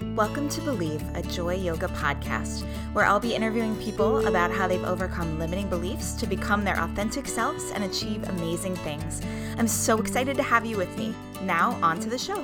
Welcome 0.00 0.48
to 0.50 0.62
Believe, 0.62 1.02
a 1.14 1.22
Joy 1.22 1.56
Yoga 1.56 1.86
podcast, 1.88 2.64
where 2.94 3.04
I'll 3.04 3.20
be 3.20 3.34
interviewing 3.34 3.76
people 3.76 4.26
about 4.26 4.50
how 4.50 4.66
they've 4.66 4.82
overcome 4.82 5.38
limiting 5.38 5.68
beliefs 5.68 6.14
to 6.14 6.26
become 6.26 6.64
their 6.64 6.80
authentic 6.80 7.28
selves 7.28 7.70
and 7.70 7.84
achieve 7.84 8.26
amazing 8.30 8.76
things. 8.76 9.20
I'm 9.58 9.68
so 9.68 10.00
excited 10.00 10.38
to 10.38 10.42
have 10.42 10.64
you 10.64 10.78
with 10.78 10.96
me. 10.96 11.14
Now, 11.42 11.78
on 11.82 12.00
to 12.00 12.08
the 12.08 12.16
show. 12.16 12.38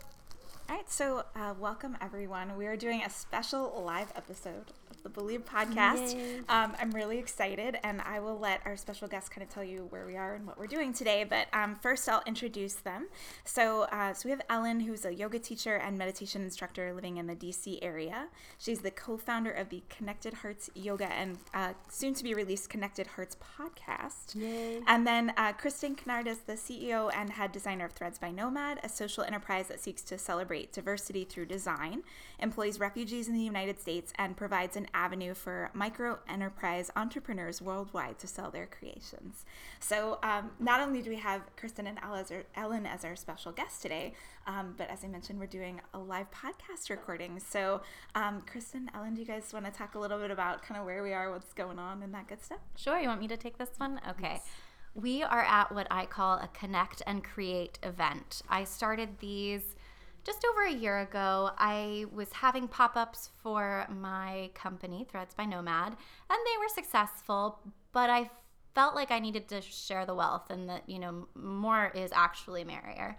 All 0.00 0.76
right, 0.76 0.90
so 0.90 1.24
uh, 1.36 1.52
welcome 1.60 1.98
everyone. 2.00 2.56
We 2.56 2.66
are 2.66 2.76
doing 2.76 3.02
a 3.02 3.10
special 3.10 3.82
live 3.84 4.10
episode 4.16 4.72
the 5.06 5.10
Believe 5.10 5.44
podcast. 5.44 6.16
Um, 6.48 6.74
I'm 6.80 6.90
really 6.90 7.18
excited, 7.18 7.78
and 7.84 8.00
I 8.02 8.18
will 8.18 8.38
let 8.38 8.60
our 8.64 8.76
special 8.76 9.06
guest 9.06 9.30
kind 9.30 9.42
of 9.42 9.52
tell 9.52 9.62
you 9.62 9.86
where 9.90 10.04
we 10.04 10.16
are 10.16 10.34
and 10.34 10.46
what 10.46 10.58
we're 10.58 10.66
doing 10.66 10.92
today. 10.92 11.22
But 11.22 11.46
um, 11.52 11.76
first, 11.76 12.08
I'll 12.08 12.22
introduce 12.26 12.74
them. 12.74 13.08
So, 13.44 13.82
uh, 13.92 14.14
so 14.14 14.26
we 14.26 14.30
have 14.30 14.40
Ellen, 14.50 14.80
who's 14.80 15.04
a 15.04 15.14
yoga 15.14 15.38
teacher 15.38 15.76
and 15.76 15.96
meditation 15.96 16.42
instructor 16.42 16.92
living 16.92 17.18
in 17.18 17.26
the 17.28 17.36
DC 17.36 17.78
area. 17.82 18.26
She's 18.58 18.80
the 18.80 18.90
co-founder 18.90 19.50
of 19.50 19.68
the 19.68 19.82
Connected 19.88 20.34
Hearts 20.34 20.70
Yoga 20.74 21.12
and 21.12 21.38
uh, 21.54 21.74
soon 21.88 22.14
to 22.14 22.24
be 22.24 22.34
released 22.34 22.68
Connected 22.68 23.06
Hearts 23.06 23.36
podcast. 23.36 24.34
Yay. 24.34 24.80
And 24.88 25.06
then 25.06 25.32
uh, 25.36 25.52
Christen 25.52 25.94
Kinard 25.94 26.26
is 26.26 26.38
the 26.38 26.54
CEO 26.54 27.12
and 27.14 27.30
head 27.30 27.52
designer 27.52 27.84
of 27.84 27.92
Threads 27.92 28.18
by 28.18 28.32
Nomad, 28.32 28.80
a 28.82 28.88
social 28.88 29.22
enterprise 29.22 29.68
that 29.68 29.80
seeks 29.80 30.02
to 30.02 30.18
celebrate 30.18 30.72
diversity 30.72 31.24
through 31.24 31.46
design, 31.46 32.02
employs 32.40 32.80
refugees 32.80 33.28
in 33.28 33.34
the 33.34 33.40
United 33.40 33.80
States, 33.80 34.12
and 34.18 34.36
provides 34.36 34.76
an 34.76 34.88
avenue 34.96 35.34
for 35.34 35.70
micro 35.74 36.18
enterprise 36.28 36.90
entrepreneurs 36.96 37.60
worldwide 37.60 38.18
to 38.18 38.26
sell 38.26 38.50
their 38.50 38.66
creations. 38.66 39.44
So, 39.78 40.18
um, 40.22 40.50
not 40.58 40.80
only 40.80 41.02
do 41.02 41.10
we 41.10 41.16
have 41.16 41.42
Christen 41.56 41.86
and 41.86 41.98
Ella 42.02 42.20
as 42.20 42.32
our- 42.32 42.46
Ellen 42.56 42.86
as 42.86 43.04
our 43.04 43.14
special 43.14 43.52
guest 43.52 43.82
today, 43.82 44.14
um, 44.46 44.74
but 44.78 44.88
as 44.88 45.04
I 45.04 45.08
mentioned, 45.08 45.38
we're 45.38 45.46
doing 45.46 45.80
a 45.92 45.98
live 45.98 46.30
podcast 46.30 46.88
recording. 46.88 47.38
So, 47.38 47.82
um, 48.14 48.42
Christen, 48.50 48.90
Ellen, 48.94 49.14
do 49.14 49.20
you 49.20 49.26
guys 49.26 49.52
want 49.52 49.66
to 49.66 49.70
talk 49.70 49.94
a 49.94 49.98
little 49.98 50.18
bit 50.18 50.30
about 50.30 50.62
kind 50.62 50.80
of 50.80 50.86
where 50.86 51.02
we 51.02 51.12
are, 51.12 51.30
what's 51.30 51.52
going 51.52 51.78
on, 51.78 52.02
and 52.02 52.14
that 52.14 52.26
good 52.26 52.42
stuff? 52.42 52.60
Sure, 52.74 52.98
you 52.98 53.08
want 53.08 53.20
me 53.20 53.28
to 53.28 53.36
take 53.36 53.58
this 53.58 53.70
one? 53.76 54.00
Okay. 54.08 54.40
Yes. 54.40 54.48
We 54.94 55.22
are 55.22 55.42
at 55.42 55.72
what 55.72 55.86
I 55.90 56.06
call 56.06 56.38
a 56.38 56.48
connect 56.54 57.02
and 57.06 57.22
create 57.22 57.78
event. 57.82 58.40
I 58.48 58.64
started 58.64 59.18
these 59.18 59.75
just 60.26 60.44
over 60.44 60.64
a 60.64 60.72
year 60.72 60.98
ago. 60.98 61.52
I 61.56 62.06
was 62.12 62.32
having 62.32 62.66
pop 62.66 62.96
ups 62.96 63.30
for 63.42 63.86
my 63.88 64.50
company, 64.54 65.06
Threads 65.08 65.34
by 65.34 65.44
Nomad, 65.44 65.92
and 65.92 66.38
they 66.44 66.58
were 66.58 66.68
successful, 66.68 67.60
but 67.92 68.10
I 68.10 68.28
felt 68.74 68.96
like 68.96 69.12
I 69.12 69.20
needed 69.20 69.48
to 69.48 69.62
share 69.62 70.04
the 70.04 70.16
wealth 70.16 70.50
and 70.50 70.68
that, 70.68 70.88
you 70.88 70.98
know, 70.98 71.28
more 71.36 71.92
is 71.94 72.10
actually 72.12 72.64
merrier. 72.64 73.16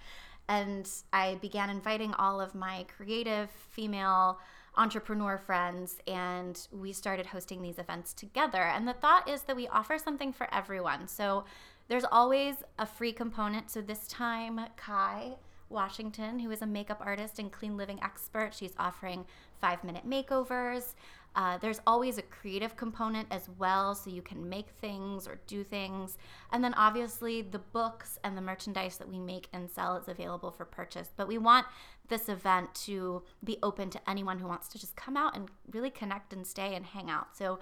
And 0.49 0.87
I 1.13 1.35
began 1.35 1.69
inviting 1.69 2.13
all 2.13 2.41
of 2.41 2.53
my 2.53 2.85
creative 2.95 3.49
female 3.49 4.39
entrepreneur 4.75 5.37
friends 5.37 5.99
and 6.05 6.67
we 6.71 6.93
started 6.93 7.25
hosting 7.25 7.61
these 7.61 7.79
events 7.79 8.13
together. 8.13 8.61
And 8.61 8.87
the 8.87 8.93
thought 8.93 9.27
is 9.27 9.43
that 9.43 9.55
we 9.55 9.67
offer 9.67 9.97
something 9.97 10.31
for 10.31 10.53
everyone. 10.53 11.07
So 11.07 11.45
there's 11.87 12.05
always 12.11 12.57
a 12.77 12.85
free 12.85 13.13
component. 13.13 13.71
So 13.71 13.81
this 13.81 14.07
time, 14.07 14.59
Kai 14.75 15.37
Washington, 15.69 16.39
who 16.39 16.51
is 16.51 16.61
a 16.61 16.65
makeup 16.65 17.01
artist 17.03 17.39
and 17.39 17.51
clean 17.51 17.77
living 17.77 17.99
expert, 18.01 18.53
she's 18.53 18.73
offering 18.77 19.25
five 19.59 19.83
minute 19.83 20.07
makeovers. 20.07 20.93
Uh, 21.35 21.55
there's 21.59 21.79
always 21.85 22.17
a 22.17 22.23
creative 22.23 22.75
component 22.75 23.27
as 23.29 23.47
well, 23.59 23.93
so 23.93 24.09
you 24.09 24.23
can 24.23 24.49
make 24.49 24.69
things 24.81 25.27
or 25.27 25.39
do 25.45 25.63
things. 25.63 26.17
And 26.51 26.63
then 26.63 26.73
obviously, 26.73 27.43
the 27.43 27.59
books 27.59 28.17
and 28.23 28.35
the 28.35 28.41
merchandise 28.41 28.97
that 28.97 29.07
we 29.07 29.19
make 29.19 29.47
and 29.53 29.69
sell 29.69 29.97
is 29.97 30.07
available 30.07 30.49
for 30.49 30.65
purchase. 30.65 31.11
But 31.15 31.27
we 31.27 31.37
want 31.37 31.67
this 32.09 32.27
event 32.27 32.73
to 32.85 33.21
be 33.43 33.59
open 33.61 33.91
to 33.91 34.09
anyone 34.09 34.39
who 34.39 34.47
wants 34.47 34.67
to 34.69 34.79
just 34.79 34.95
come 34.95 35.15
out 35.15 35.35
and 35.35 35.49
really 35.71 35.91
connect 35.91 36.33
and 36.33 36.47
stay 36.47 36.73
and 36.73 36.85
hang 36.85 37.09
out. 37.09 37.37
So 37.37 37.59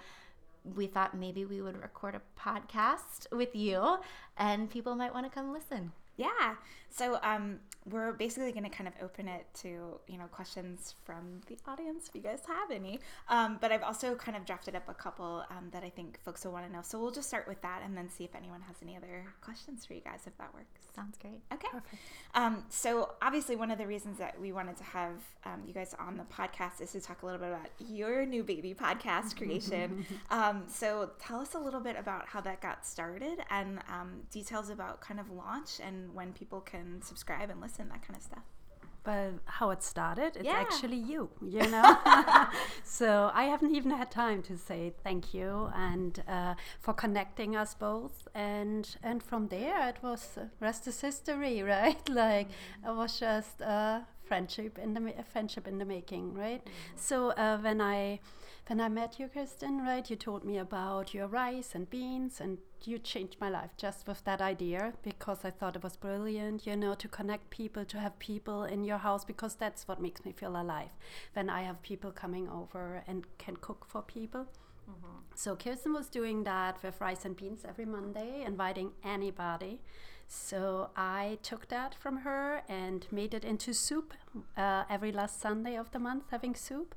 we 0.75 0.87
thought 0.87 1.17
maybe 1.17 1.43
we 1.45 1.61
would 1.61 1.81
record 1.81 2.15
a 2.15 2.21
podcast 2.39 3.31
with 3.31 3.55
you 3.55 3.97
and 4.37 4.69
people 4.69 4.95
might 4.95 5.13
want 5.13 5.25
to 5.25 5.31
come 5.31 5.51
listen. 5.51 5.91
Yeah. 6.17 6.55
So 6.89 7.19
um, 7.21 7.59
we're 7.89 8.13
basically 8.13 8.51
going 8.51 8.63
to 8.63 8.69
kind 8.69 8.87
of 8.87 8.93
open 9.01 9.27
it 9.27 9.45
to 9.61 9.99
you 10.07 10.17
know 10.17 10.25
questions 10.31 10.95
from 11.03 11.41
the 11.47 11.57
audience 11.67 12.07
if 12.09 12.15
you 12.15 12.21
guys 12.21 12.41
have 12.47 12.71
any. 12.71 12.99
Um, 13.29 13.57
but 13.61 13.71
I've 13.71 13.83
also 13.83 14.15
kind 14.15 14.35
of 14.35 14.45
drafted 14.45 14.75
up 14.75 14.89
a 14.89 14.93
couple 14.93 15.43
um, 15.49 15.69
that 15.71 15.83
I 15.83 15.89
think 15.89 16.19
folks 16.23 16.45
will 16.45 16.51
want 16.51 16.65
to 16.65 16.71
know. 16.71 16.81
So 16.81 16.99
we'll 16.99 17.11
just 17.11 17.27
start 17.27 17.47
with 17.47 17.61
that 17.61 17.81
and 17.83 17.95
then 17.95 18.09
see 18.09 18.23
if 18.23 18.35
anyone 18.35 18.61
has 18.61 18.77
any 18.81 18.97
other 18.97 19.25
questions 19.41 19.85
for 19.85 19.93
you 19.93 20.01
guys 20.01 20.21
if 20.25 20.37
that 20.37 20.53
works. 20.53 20.85
Sounds 20.95 21.17
great. 21.17 21.41
Okay. 21.53 21.67
Um, 22.33 22.63
so 22.69 23.11
obviously, 23.21 23.55
one 23.55 23.69
of 23.69 23.77
the 23.77 23.85
reasons 23.85 24.17
that 24.17 24.39
we 24.39 24.51
wanted 24.51 24.77
to 24.77 24.83
have 24.83 25.13
um, 25.45 25.61
you 25.67 25.73
guys 25.73 25.93
on 25.99 26.17
the 26.17 26.23
podcast 26.23 26.81
is 26.81 26.91
to 26.93 27.01
talk 27.01 27.21
a 27.21 27.25
little 27.25 27.39
bit 27.39 27.49
about 27.49 27.69
your 27.89 28.25
new 28.25 28.43
baby 28.43 28.73
podcast 28.73 29.37
creation. 29.37 30.05
um, 30.31 30.63
so 30.67 31.11
tell 31.19 31.39
us 31.39 31.53
a 31.53 31.59
little 31.59 31.81
bit 31.81 31.97
about 31.97 32.27
how 32.27 32.41
that 32.41 32.61
got 32.61 32.85
started 32.85 33.39
and 33.49 33.79
um, 33.89 34.21
details 34.31 34.69
about 34.69 35.01
kind 35.01 35.19
of 35.19 35.29
launch 35.29 35.79
and 35.83 36.13
when 36.13 36.31
people 36.33 36.61
can 36.61 37.01
subscribe 37.01 37.49
and 37.49 37.59
listen, 37.61 37.74
that 37.83 38.01
kind 38.01 38.15
of 38.17 38.23
stuff. 38.23 38.43
But 39.03 39.33
how 39.45 39.69
it 39.69 39.83
started, 39.83 40.35
it's 40.35 40.45
Yeah. 40.45 40.53
actually 40.65 40.97
you, 40.97 41.29
you 41.41 41.61
know. 41.73 41.97
so 42.83 43.29
I 43.33 43.43
haven't 43.43 43.75
even 43.75 43.91
had 43.91 44.09
time 44.09 44.41
to 44.43 44.57
say 44.57 44.93
thank 45.03 45.31
you 45.33 45.69
and 45.75 46.23
uh, 46.27 46.55
for 46.79 46.93
connecting 46.93 47.55
us 47.55 47.75
both, 47.75 48.27
and 48.33 48.97
and 49.03 49.21
from 49.21 49.47
there 49.49 49.87
it 49.89 49.97
was 50.01 50.37
uh, 50.37 50.45
rest 50.59 50.87
is 50.87 51.01
history, 51.01 51.61
right? 51.75 52.09
Like 52.09 52.47
it 52.83 52.95
was 52.95 53.19
just 53.19 53.61
a 53.61 54.05
friendship 54.23 54.79
in 54.79 54.95
the 54.95 54.99
ma- 54.99 55.21
friendship 55.31 55.67
in 55.67 55.77
the 55.77 55.85
making, 55.85 56.33
right? 56.33 56.67
So 56.95 57.29
uh, 57.31 57.57
when 57.59 57.81
I 57.81 58.19
when 58.67 58.81
I 58.81 58.89
met 58.89 59.19
you, 59.19 59.27
Christen, 59.27 59.83
right, 59.83 60.09
you 60.09 60.15
told 60.15 60.43
me 60.43 60.57
about 60.57 61.13
your 61.13 61.27
rice 61.27 61.75
and 61.75 61.89
beans, 61.89 62.41
and 62.41 62.57
you 62.83 62.97
changed 62.97 63.37
my 63.39 63.49
life 63.49 63.71
just 63.77 64.07
with 64.07 64.23
that 64.23 64.41
idea 64.41 64.93
because 65.03 65.45
I 65.45 65.51
thought 65.51 65.75
it 65.75 65.83
was 65.83 65.97
brilliant, 65.97 66.65
you 66.65 66.75
know, 66.75 66.95
to 66.95 67.07
connect 67.07 67.51
people, 67.51 67.85
to 67.85 67.99
have 67.99 68.17
people 68.17 68.63
in 68.63 68.83
your 68.83 68.97
house, 68.97 69.23
because 69.23 69.55
that's 69.55 69.87
what 69.87 70.01
makes 70.01 70.25
me 70.25 70.31
feel 70.31 70.59
alive 70.59 70.89
when 71.33 71.49
I 71.49 71.61
have 71.61 71.81
people 71.83 72.11
coming 72.11 72.49
over 72.49 73.03
and 73.07 73.25
can 73.37 73.57
cook 73.57 73.85
for 73.87 74.01
people. 74.01 74.47
Mm-hmm. 74.89 75.17
So 75.35 75.55
Christen 75.55 75.93
was 75.93 76.07
doing 76.07 76.43
that 76.43 76.81
with 76.83 76.99
rice 77.01 77.25
and 77.25 77.35
beans 77.35 77.65
every 77.67 77.85
Monday, 77.85 78.43
inviting 78.45 78.91
anybody. 79.03 79.81
So 80.27 80.89
I 80.95 81.37
took 81.43 81.67
that 81.69 81.95
from 81.95 82.17
her 82.17 82.63
and 82.67 83.05
made 83.11 83.33
it 83.33 83.45
into 83.45 83.73
soup 83.73 84.13
uh, 84.57 84.83
every 84.89 85.11
last 85.11 85.39
Sunday 85.39 85.75
of 85.75 85.91
the 85.91 85.99
month, 85.99 86.25
having 86.31 86.55
soup. 86.55 86.95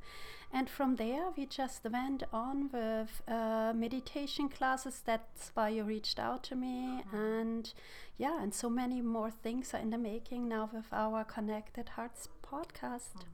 And 0.51 0.71
from 0.71 0.97
there, 0.97 1.27
we 1.37 1.45
just 1.45 1.85
went 1.85 2.23
on 2.33 2.71
with 2.73 3.23
uh, 3.29 3.73
meditation 3.75 4.49
classes. 4.49 5.03
That's 5.05 5.51
why 5.53 5.69
you 5.69 5.85
reached 5.85 6.19
out 6.19 6.43
to 6.45 6.57
me. 6.57 7.03
And 7.13 7.71
yeah, 8.17 8.43
and 8.43 8.55
so 8.55 8.71
many 8.71 9.03
more 9.03 9.31
things 9.31 9.75
are 9.75 9.81
in 9.81 9.91
the 9.91 9.99
making 9.99 10.49
now 10.49 10.71
with 10.73 10.87
our 10.91 11.23
Connected 11.23 11.91
Hearts 11.91 12.29
podcast. 12.43 13.27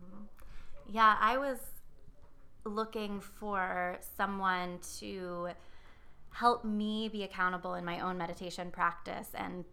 Yeah, 0.91 1.17
I 1.21 1.39
was 1.39 1.59
looking 2.65 3.21
for 3.21 3.99
someone 4.17 4.81
to 4.99 5.51
help 6.31 6.65
me 6.65 7.09
be 7.09 7.23
accountable 7.23 7.75
in 7.75 7.85
my 7.85 8.01
own 8.01 8.19
meditation 8.19 8.73
practice 8.73 9.29
and 9.35 9.65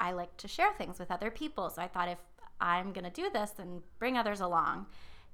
I 0.00 0.12
like 0.12 0.36
to 0.38 0.48
share 0.48 0.72
things 0.72 0.98
with 0.98 1.10
other 1.10 1.30
people. 1.30 1.70
So 1.70 1.82
I 1.82 1.88
thought 1.88 2.08
if 2.08 2.18
I'm 2.60 2.92
going 2.92 3.04
to 3.04 3.10
do 3.10 3.30
this, 3.32 3.50
then 3.50 3.82
bring 3.98 4.16
others 4.16 4.40
along. 4.40 4.86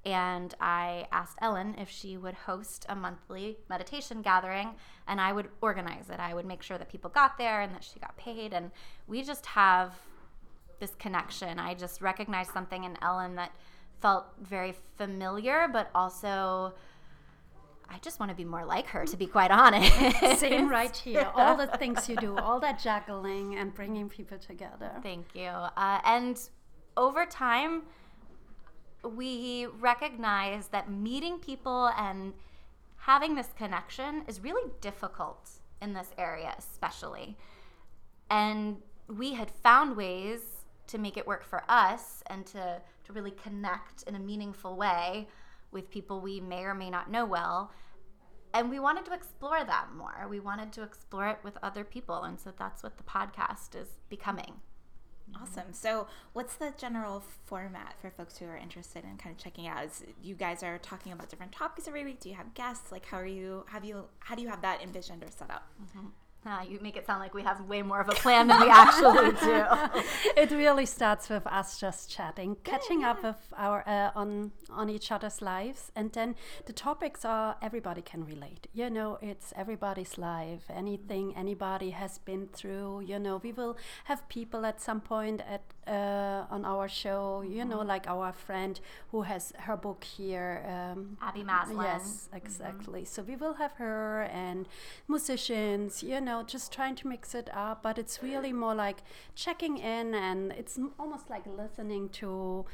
And 0.04 0.54
I 0.60 1.08
asked 1.10 1.38
Ellen 1.40 1.74
if 1.78 1.90
she 1.90 2.16
would 2.16 2.34
host 2.34 2.86
a 2.88 2.94
monthly 2.94 3.58
meditation 3.68 4.22
gathering 4.22 4.74
and 5.08 5.20
I 5.20 5.32
would 5.32 5.48
organize 5.60 6.10
it. 6.10 6.20
I 6.20 6.32
would 6.32 6.46
make 6.46 6.62
sure 6.62 6.78
that 6.78 6.88
people 6.88 7.10
got 7.10 7.38
there 7.38 7.60
and 7.60 7.74
that 7.74 7.82
she 7.82 7.98
got 7.98 8.16
paid. 8.16 8.52
And 8.52 8.70
we 9.08 9.22
just 9.22 9.46
have 9.46 9.94
this 10.78 10.94
connection. 10.94 11.58
I 11.58 11.74
just 11.74 12.00
recognized 12.00 12.52
something 12.52 12.84
in 12.84 12.96
Ellen 13.02 13.34
that 13.36 13.52
felt 14.00 14.26
very 14.40 14.76
familiar, 14.96 15.68
but 15.72 15.90
also 15.94 16.74
I 17.88 17.98
just 17.98 18.18
want 18.18 18.30
to 18.30 18.36
be 18.36 18.44
more 18.44 18.64
like 18.64 18.86
her, 18.88 19.06
to 19.06 19.16
be 19.16 19.26
quite 19.26 19.50
honest. 19.50 19.92
Same 20.40 20.68
right 20.70 20.94
here. 20.96 21.30
All 21.34 21.56
the 21.56 21.66
things 21.66 22.08
you 22.08 22.16
do, 22.16 22.36
all 22.36 22.60
that 22.60 22.80
juggling 22.80 23.56
and 23.56 23.72
bringing 23.74 24.08
people 24.08 24.38
together. 24.38 24.90
Thank 25.02 25.34
you. 25.34 25.46
Uh, 25.46 26.00
and 26.04 26.38
over 26.96 27.24
time, 27.26 27.82
we 29.14 29.66
recognize 29.78 30.68
that 30.68 30.90
meeting 30.90 31.38
people 31.38 31.90
and 31.96 32.32
having 32.96 33.34
this 33.34 33.48
connection 33.56 34.24
is 34.26 34.40
really 34.40 34.70
difficult 34.80 35.50
in 35.80 35.92
this 35.92 36.10
area, 36.18 36.54
especially. 36.58 37.36
And 38.30 38.78
we 39.08 39.34
had 39.34 39.50
found 39.50 39.96
ways 39.96 40.40
to 40.88 40.98
make 40.98 41.16
it 41.16 41.26
work 41.26 41.44
for 41.44 41.62
us 41.68 42.22
and 42.28 42.44
to, 42.46 42.80
to 43.04 43.12
really 43.12 43.30
connect 43.30 44.02
in 44.04 44.14
a 44.16 44.18
meaningful 44.18 44.76
way 44.76 45.28
with 45.70 45.90
people 45.90 46.20
we 46.20 46.40
may 46.40 46.64
or 46.64 46.74
may 46.74 46.90
not 46.90 47.10
know 47.10 47.24
well. 47.24 47.72
And 48.54 48.70
we 48.70 48.78
wanted 48.78 49.04
to 49.06 49.12
explore 49.12 49.64
that 49.64 49.88
more. 49.94 50.26
We 50.30 50.40
wanted 50.40 50.72
to 50.72 50.82
explore 50.82 51.28
it 51.28 51.38
with 51.42 51.58
other 51.62 51.84
people. 51.84 52.22
And 52.22 52.40
so 52.40 52.52
that's 52.56 52.82
what 52.82 52.96
the 52.96 53.02
podcast 53.02 53.80
is 53.80 53.88
becoming. 54.08 54.60
Awesome. 55.34 55.72
So, 55.72 56.06
what's 56.32 56.54
the 56.54 56.72
general 56.78 57.24
format 57.46 57.96
for 58.00 58.10
folks 58.10 58.38
who 58.38 58.46
are 58.46 58.56
interested 58.56 59.04
in 59.04 59.16
kind 59.16 59.34
of 59.34 59.42
checking 59.42 59.66
out? 59.66 59.84
Is 59.84 60.04
you 60.22 60.34
guys 60.34 60.62
are 60.62 60.78
talking 60.78 61.12
about 61.12 61.28
different 61.28 61.52
topics 61.52 61.88
every 61.88 62.04
week? 62.04 62.20
Do 62.20 62.28
you 62.28 62.36
have 62.36 62.54
guests? 62.54 62.92
Like, 62.92 63.06
how 63.06 63.18
are 63.18 63.26
you? 63.26 63.64
Have 63.68 63.84
you? 63.84 64.04
How 64.20 64.36
do 64.36 64.42
you 64.42 64.48
have 64.48 64.62
that 64.62 64.82
envisioned 64.82 65.24
or 65.24 65.30
set 65.30 65.50
up? 65.50 65.68
Mm-hmm. 65.82 66.06
Uh, 66.46 66.62
you 66.68 66.78
make 66.80 66.96
it 66.96 67.04
sound 67.04 67.18
like 67.18 67.34
we 67.34 67.42
have 67.42 67.60
way 67.62 67.82
more 67.82 68.00
of 68.00 68.08
a 68.08 68.12
plan 68.12 68.46
than 68.46 68.60
we 68.60 68.68
actually 68.70 69.32
do. 69.40 69.64
it 70.36 70.50
really 70.52 70.86
starts 70.86 71.28
with 71.28 71.44
us 71.48 71.80
just 71.80 72.08
chatting, 72.08 72.56
catching 72.62 73.00
yeah, 73.00 73.10
up 73.10 73.22
with 73.24 73.52
our 73.56 73.82
uh, 73.88 74.10
on 74.14 74.52
on 74.70 74.88
each 74.88 75.10
other's 75.10 75.42
lives, 75.42 75.90
and 75.96 76.12
then 76.12 76.36
the 76.66 76.72
topics 76.72 77.24
are 77.24 77.56
everybody 77.60 78.00
can 78.00 78.24
relate. 78.24 78.68
You 78.72 78.90
know, 78.90 79.18
it's 79.20 79.52
everybody's 79.56 80.18
life. 80.18 80.62
Anything 80.70 81.34
anybody 81.36 81.90
has 81.90 82.18
been 82.18 82.46
through. 82.46 83.00
You 83.00 83.18
know, 83.18 83.40
we 83.42 83.50
will 83.50 83.76
have 84.04 84.28
people 84.28 84.64
at 84.64 84.80
some 84.80 85.00
point 85.00 85.42
at 85.48 85.62
uh, 85.88 86.46
on 86.48 86.64
our 86.64 86.86
show. 86.86 87.42
You 87.42 87.64
know, 87.64 87.78
mm-hmm. 87.78 87.88
like 87.88 88.06
our 88.06 88.32
friend 88.32 88.78
who 89.10 89.22
has 89.22 89.52
her 89.58 89.76
book 89.76 90.04
here, 90.04 90.62
um, 90.68 91.16
Abby 91.20 91.42
Maslin. 91.42 91.82
Yes, 91.82 92.28
exactly. 92.32 93.00
Mm-hmm. 93.00 93.14
So 93.14 93.22
we 93.22 93.34
will 93.34 93.54
have 93.54 93.72
her 93.78 94.22
and 94.32 94.68
musicians. 95.08 96.04
You 96.04 96.20
know 96.20 96.35
know, 96.38 96.44
just 96.44 96.72
trying 96.72 96.94
to 96.96 97.08
mix 97.08 97.34
it 97.34 97.50
up, 97.52 97.82
but 97.82 97.98
it's 97.98 98.22
really 98.22 98.52
more 98.52 98.74
like 98.74 98.98
checking 99.34 99.78
in 99.78 100.14
and 100.14 100.52
it's 100.52 100.78
almost 100.98 101.30
like 101.30 101.44
listening 101.46 102.08
to 102.10 102.64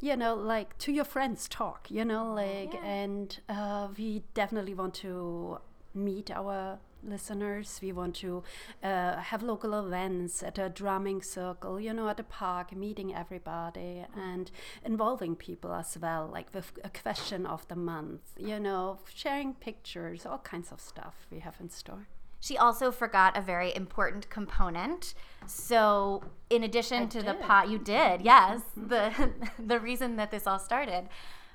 you 0.00 0.16
know 0.16 0.34
like 0.34 0.76
to 0.76 0.90
your 0.90 1.04
friends 1.04 1.48
talk 1.48 1.88
you 1.88 2.04
know 2.04 2.34
like 2.34 2.74
yeah. 2.74 2.84
and 2.84 3.38
uh, 3.48 3.86
we 3.96 4.24
definitely 4.34 4.74
want 4.74 4.92
to 4.92 5.56
meet 5.94 6.30
our 6.32 6.78
listeners. 7.06 7.78
We 7.82 7.92
want 7.92 8.16
to 8.16 8.42
uh, 8.82 9.16
have 9.16 9.42
local 9.42 9.74
events 9.86 10.42
at 10.42 10.58
a 10.58 10.68
drumming 10.68 11.22
circle, 11.22 11.80
you 11.80 11.92
know, 11.92 12.08
at 12.08 12.20
a 12.20 12.24
park, 12.24 12.74
meeting 12.74 13.14
everybody 13.14 14.04
and 14.16 14.50
involving 14.84 15.36
people 15.36 15.72
as 15.72 15.96
well, 16.00 16.28
like 16.32 16.52
with 16.54 16.72
a 16.82 16.90
question 16.90 17.46
of 17.46 17.66
the 17.68 17.76
month, 17.76 18.22
you 18.38 18.58
know, 18.58 18.98
sharing 19.14 19.54
pictures, 19.54 20.26
all 20.26 20.38
kinds 20.38 20.72
of 20.72 20.80
stuff 20.80 21.26
we 21.30 21.40
have 21.40 21.56
in 21.60 21.70
store. 21.70 22.08
She 22.44 22.58
also 22.58 22.90
forgot 22.90 23.38
a 23.38 23.40
very 23.40 23.74
important 23.74 24.28
component. 24.28 25.14
So, 25.46 26.22
in 26.50 26.62
addition 26.62 27.04
I 27.04 27.06
to 27.06 27.22
did. 27.22 27.26
the 27.26 27.34
pot, 27.36 27.70
you 27.70 27.78
did, 27.78 28.20
yes. 28.20 28.60
The 28.76 29.30
The 29.58 29.80
reason 29.80 30.16
that 30.16 30.30
this 30.30 30.46
all 30.46 30.58
started, 30.58 31.08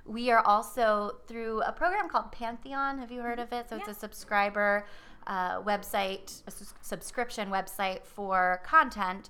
we 0.04 0.32
are 0.32 0.40
also 0.40 1.18
through 1.28 1.62
a 1.62 1.72
program 1.72 2.10
called 2.10 2.32
Patreon. 2.32 2.98
Have 2.98 3.12
you 3.12 3.22
heard 3.22 3.38
of 3.38 3.54
it? 3.54 3.70
So 3.70 3.76
yeah. 3.76 3.82
it's 3.82 3.98
a 3.98 4.00
subscriber 4.00 4.88
uh, 5.28 5.62
website, 5.62 6.42
a 6.48 6.52
su- 6.52 6.66
subscription 6.82 7.52
website 7.52 8.04
for 8.04 8.60
content. 8.66 9.30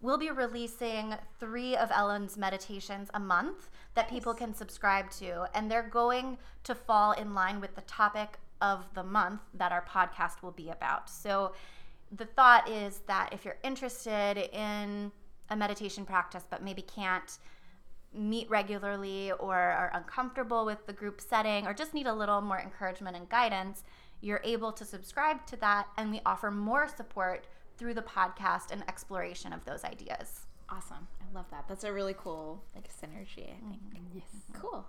We'll 0.00 0.22
be 0.26 0.30
releasing 0.30 1.16
three 1.40 1.76
of 1.76 1.90
Ellen's 1.90 2.38
meditations 2.38 3.10
a 3.12 3.18
month 3.18 3.68
that 3.96 4.06
yes. 4.06 4.12
people 4.12 4.32
can 4.32 4.54
subscribe 4.54 5.10
to, 5.22 5.48
and 5.56 5.68
they're 5.68 5.90
going 5.90 6.38
to 6.62 6.74
fall 6.76 7.10
in 7.10 7.34
line 7.34 7.60
with 7.60 7.74
the 7.74 7.82
topic 7.82 8.38
of 8.60 8.92
the 8.94 9.02
month 9.02 9.40
that 9.54 9.72
our 9.72 9.84
podcast 9.84 10.42
will 10.42 10.50
be 10.52 10.70
about. 10.70 11.08
So 11.08 11.52
the 12.16 12.26
thought 12.26 12.68
is 12.68 13.00
that 13.06 13.30
if 13.32 13.44
you're 13.44 13.58
interested 13.62 14.36
in 14.52 15.12
a 15.48 15.56
meditation 15.56 16.04
practice 16.04 16.44
but 16.48 16.62
maybe 16.62 16.82
can't 16.82 17.38
meet 18.12 18.50
regularly 18.50 19.30
or 19.32 19.54
are 19.54 19.90
uncomfortable 19.94 20.64
with 20.64 20.84
the 20.86 20.92
group 20.92 21.20
setting 21.20 21.66
or 21.66 21.72
just 21.72 21.94
need 21.94 22.06
a 22.06 22.12
little 22.12 22.40
more 22.40 22.58
encouragement 22.58 23.16
and 23.16 23.28
guidance, 23.28 23.84
you're 24.20 24.40
able 24.44 24.72
to 24.72 24.84
subscribe 24.84 25.46
to 25.46 25.56
that 25.56 25.86
and 25.96 26.10
we 26.10 26.20
offer 26.26 26.50
more 26.50 26.88
support 26.88 27.46
through 27.76 27.94
the 27.94 28.02
podcast 28.02 28.70
and 28.72 28.82
exploration 28.88 29.52
of 29.52 29.64
those 29.64 29.84
ideas. 29.84 30.46
Awesome. 30.68 31.08
I 31.20 31.34
love 31.34 31.46
that. 31.50 31.64
That's 31.68 31.84
a 31.84 31.92
really 31.92 32.14
cool 32.16 32.62
like 32.74 32.88
synergy, 32.88 33.44
I 33.44 33.58
think. 33.68 33.82
Mm-hmm. 33.94 34.18
Yes. 34.18 34.24
Cool. 34.52 34.86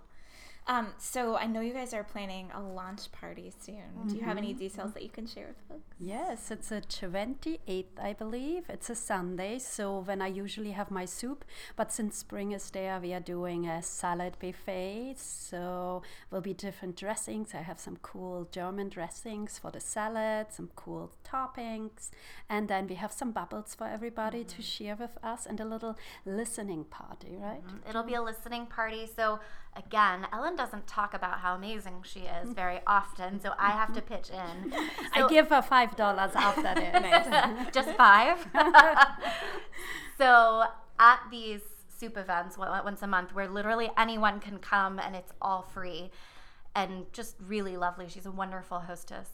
Um, 0.66 0.88
so 0.96 1.36
I 1.36 1.46
know 1.46 1.60
you 1.60 1.72
guys 1.72 1.92
are 1.92 2.04
planning 2.04 2.50
a 2.54 2.62
launch 2.62 3.10
party 3.10 3.52
soon. 3.58 3.74
Mm-hmm. 3.74 4.08
Do 4.08 4.16
you 4.16 4.22
have 4.22 4.38
any 4.38 4.50
mm-hmm. 4.50 4.58
details 4.58 4.92
that 4.92 5.02
you 5.02 5.08
can 5.08 5.26
share 5.26 5.48
with 5.48 5.56
folks? 5.68 5.82
Yes, 5.98 6.50
it's 6.52 6.70
a 6.70 6.80
28th, 6.80 7.84
I 8.00 8.12
believe. 8.12 8.64
It's 8.68 8.88
a 8.88 8.94
Sunday, 8.94 9.58
so 9.58 9.98
when 9.98 10.22
I 10.22 10.28
usually 10.28 10.70
have 10.70 10.90
my 10.90 11.04
soup, 11.04 11.44
but 11.74 11.90
since 11.90 12.16
spring 12.16 12.52
is 12.52 12.70
there, 12.70 13.00
we 13.00 13.12
are 13.12 13.20
doing 13.20 13.66
a 13.66 13.82
salad 13.82 14.36
buffet. 14.38 15.14
So 15.16 16.02
there 16.30 16.36
will 16.36 16.40
be 16.40 16.54
different 16.54 16.96
dressings. 16.96 17.54
I 17.54 17.62
have 17.62 17.80
some 17.80 17.96
cool 17.96 18.48
German 18.52 18.88
dressings 18.88 19.58
for 19.58 19.72
the 19.72 19.80
salad, 19.80 20.46
some 20.50 20.70
cool 20.76 21.10
toppings, 21.24 22.10
and 22.48 22.68
then 22.68 22.86
we 22.86 22.94
have 22.94 23.12
some 23.12 23.32
bubbles 23.32 23.74
for 23.74 23.88
everybody 23.88 24.40
mm-hmm. 24.40 24.56
to 24.56 24.62
share 24.62 24.94
with 24.94 25.18
us, 25.24 25.44
and 25.44 25.58
a 25.58 25.64
little 25.64 25.96
listening 26.24 26.84
party, 26.84 27.36
right? 27.36 27.66
Mm-hmm. 27.66 27.88
It'll 27.88 28.04
be 28.04 28.14
a 28.14 28.22
listening 28.22 28.66
party. 28.66 29.08
So 29.16 29.40
again, 29.76 30.26
Ellen 30.32 30.56
doesn't 30.56 30.86
talk 30.86 31.14
about 31.14 31.40
how 31.40 31.54
amazing 31.54 32.02
she 32.04 32.20
is 32.20 32.50
mm. 32.50 32.54
very 32.54 32.80
often, 32.86 33.40
so 33.40 33.52
I 33.58 33.70
have 33.70 33.92
to 33.94 34.00
mm-hmm. 34.00 34.14
pitch 34.14 34.30
in. 34.30 34.72
So 35.14 35.26
I 35.26 35.28
give 35.28 35.48
her 35.48 35.60
five 35.60 35.94
dollars 35.96 36.30
after 36.34 36.74
this. 36.74 37.72
Just 37.74 37.90
five. 37.96 38.46
so 40.18 40.64
at 40.98 41.20
these 41.30 41.60
soup 41.98 42.16
events 42.16 42.56
once 42.56 43.02
a 43.02 43.06
month, 43.06 43.34
where 43.34 43.48
literally 43.48 43.90
anyone 43.98 44.40
can 44.40 44.58
come 44.58 44.98
and 44.98 45.14
it's 45.14 45.32
all 45.42 45.62
free, 45.62 46.10
and 46.74 47.12
just 47.12 47.36
really 47.46 47.76
lovely. 47.76 48.08
She's 48.08 48.26
a 48.26 48.30
wonderful 48.30 48.80
hostess. 48.80 49.28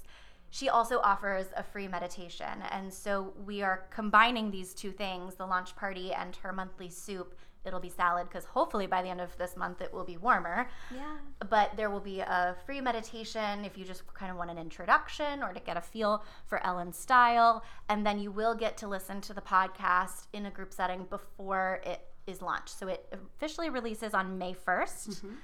She 0.50 0.68
also 0.68 0.98
offers 1.00 1.46
a 1.56 1.62
free 1.62 1.88
meditation, 1.88 2.62
and 2.70 2.92
so 2.92 3.32
we 3.44 3.62
are 3.62 3.86
combining 3.90 4.50
these 4.50 4.74
two 4.74 4.92
things: 4.92 5.34
the 5.34 5.46
launch 5.46 5.76
party 5.76 6.12
and 6.12 6.34
her 6.36 6.52
monthly 6.52 6.88
soup 6.88 7.34
it'll 7.64 7.80
be 7.80 7.88
salad 7.88 8.28
because 8.28 8.44
hopefully 8.44 8.86
by 8.86 9.02
the 9.02 9.08
end 9.08 9.20
of 9.20 9.36
this 9.36 9.56
month 9.56 9.80
it 9.80 9.92
will 9.92 10.04
be 10.04 10.16
warmer. 10.16 10.68
Yeah. 10.94 11.16
But 11.48 11.72
there 11.76 11.90
will 11.90 12.00
be 12.00 12.20
a 12.20 12.56
free 12.66 12.80
meditation 12.80 13.64
if 13.64 13.76
you 13.78 13.84
just 13.84 14.02
kind 14.14 14.30
of 14.30 14.38
want 14.38 14.50
an 14.50 14.58
introduction 14.58 15.42
or 15.42 15.52
to 15.52 15.60
get 15.60 15.76
a 15.76 15.80
feel 15.80 16.24
for 16.46 16.64
Ellen's 16.64 16.96
style. 16.96 17.62
And 17.88 18.04
then 18.04 18.18
you 18.18 18.30
will 18.30 18.54
get 18.54 18.76
to 18.78 18.88
listen 18.88 19.20
to 19.22 19.34
the 19.34 19.40
podcast 19.40 20.26
in 20.32 20.46
a 20.46 20.50
group 20.50 20.72
setting 20.72 21.04
before 21.04 21.80
it 21.84 22.00
is 22.26 22.42
launched. 22.42 22.78
So 22.78 22.88
it 22.88 23.06
officially 23.12 23.70
releases 23.70 24.14
on 24.14 24.38
May 24.38 24.54
1st. 24.54 25.08
Mm-hmm. 25.08 25.34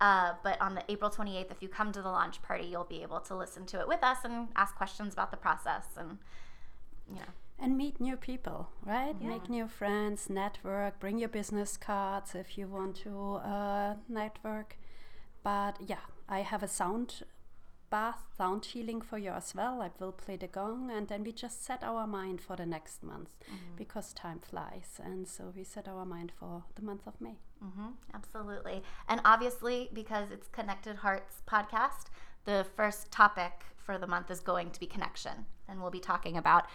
Uh, 0.00 0.32
but 0.42 0.60
on 0.62 0.74
the 0.74 0.82
April 0.88 1.10
28th, 1.10 1.50
if 1.50 1.60
you 1.60 1.68
come 1.68 1.92
to 1.92 2.00
the 2.00 2.08
launch 2.08 2.40
party, 2.42 2.64
you'll 2.64 2.84
be 2.84 3.02
able 3.02 3.20
to 3.20 3.36
listen 3.36 3.66
to 3.66 3.80
it 3.80 3.86
with 3.86 4.02
us 4.02 4.18
and 4.24 4.48
ask 4.56 4.74
questions 4.74 5.12
about 5.12 5.30
the 5.30 5.36
process 5.36 5.84
and, 5.96 6.18
you 7.08 7.16
know 7.16 7.32
and 7.60 7.76
meet 7.76 8.00
new 8.00 8.16
people, 8.16 8.70
right? 8.84 9.14
Yeah. 9.20 9.28
Make 9.28 9.50
new 9.50 9.68
friends, 9.68 10.30
network, 10.30 10.98
bring 10.98 11.18
your 11.18 11.28
business 11.28 11.76
cards 11.76 12.34
if 12.34 12.56
you 12.56 12.66
want 12.66 12.96
to 13.02 13.34
uh, 13.34 13.94
network. 14.08 14.78
But 15.42 15.76
yeah, 15.86 16.06
I 16.28 16.40
have 16.40 16.62
a 16.62 16.68
sound 16.68 17.22
bath, 17.90 18.22
sound 18.36 18.64
healing 18.64 19.00
for 19.00 19.18
you 19.18 19.30
as 19.30 19.54
well. 19.54 19.82
I 19.82 19.90
will 19.98 20.12
play 20.12 20.36
the 20.36 20.46
gong 20.46 20.90
and 20.90 21.08
then 21.08 21.24
we 21.24 21.32
just 21.32 21.64
set 21.64 21.82
our 21.82 22.06
mind 22.06 22.40
for 22.40 22.56
the 22.56 22.66
next 22.66 23.02
month 23.02 23.30
mm-hmm. 23.44 23.76
because 23.76 24.12
time 24.12 24.38
flies. 24.38 25.00
And 25.04 25.26
so 25.26 25.52
we 25.54 25.64
set 25.64 25.88
our 25.88 26.04
mind 26.04 26.32
for 26.38 26.64
the 26.76 26.82
month 26.82 27.06
of 27.06 27.20
May. 27.20 27.38
Mm-hmm. 27.64 27.88
Absolutely. 28.14 28.82
And 29.08 29.20
obviously, 29.24 29.90
because 29.92 30.30
it's 30.30 30.48
Connected 30.48 30.96
Hearts 30.96 31.42
podcast, 31.46 32.06
the 32.44 32.64
first 32.76 33.10
topic 33.10 33.64
for 33.76 33.98
the 33.98 34.06
month 34.06 34.30
is 34.30 34.40
going 34.40 34.70
to 34.70 34.80
be 34.80 34.86
connection. 34.86 35.46
And 35.68 35.80
we'll 35.80 35.90
be 35.90 36.00
talking 36.00 36.36
about 36.36 36.66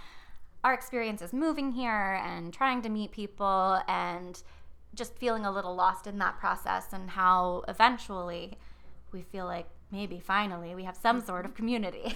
our 0.63 0.73
experiences 0.73 1.31
moving 1.31 1.71
here 1.71 2.19
and 2.25 2.53
trying 2.53 2.81
to 2.81 2.89
meet 2.89 3.11
people 3.11 3.81
and 3.87 4.41
just 4.93 5.17
feeling 5.17 5.45
a 5.45 5.51
little 5.51 5.75
lost 5.75 6.07
in 6.07 6.17
that 6.19 6.39
process 6.39 6.87
and 6.91 7.11
how 7.11 7.63
eventually 7.67 8.57
we 9.11 9.21
feel 9.21 9.45
like 9.45 9.67
maybe 9.95 10.19
finally 10.19 10.75
we 10.75 10.83
have 10.83 10.97
some 10.97 11.25
sort 11.25 11.45
of 11.45 11.55
community. 11.55 12.03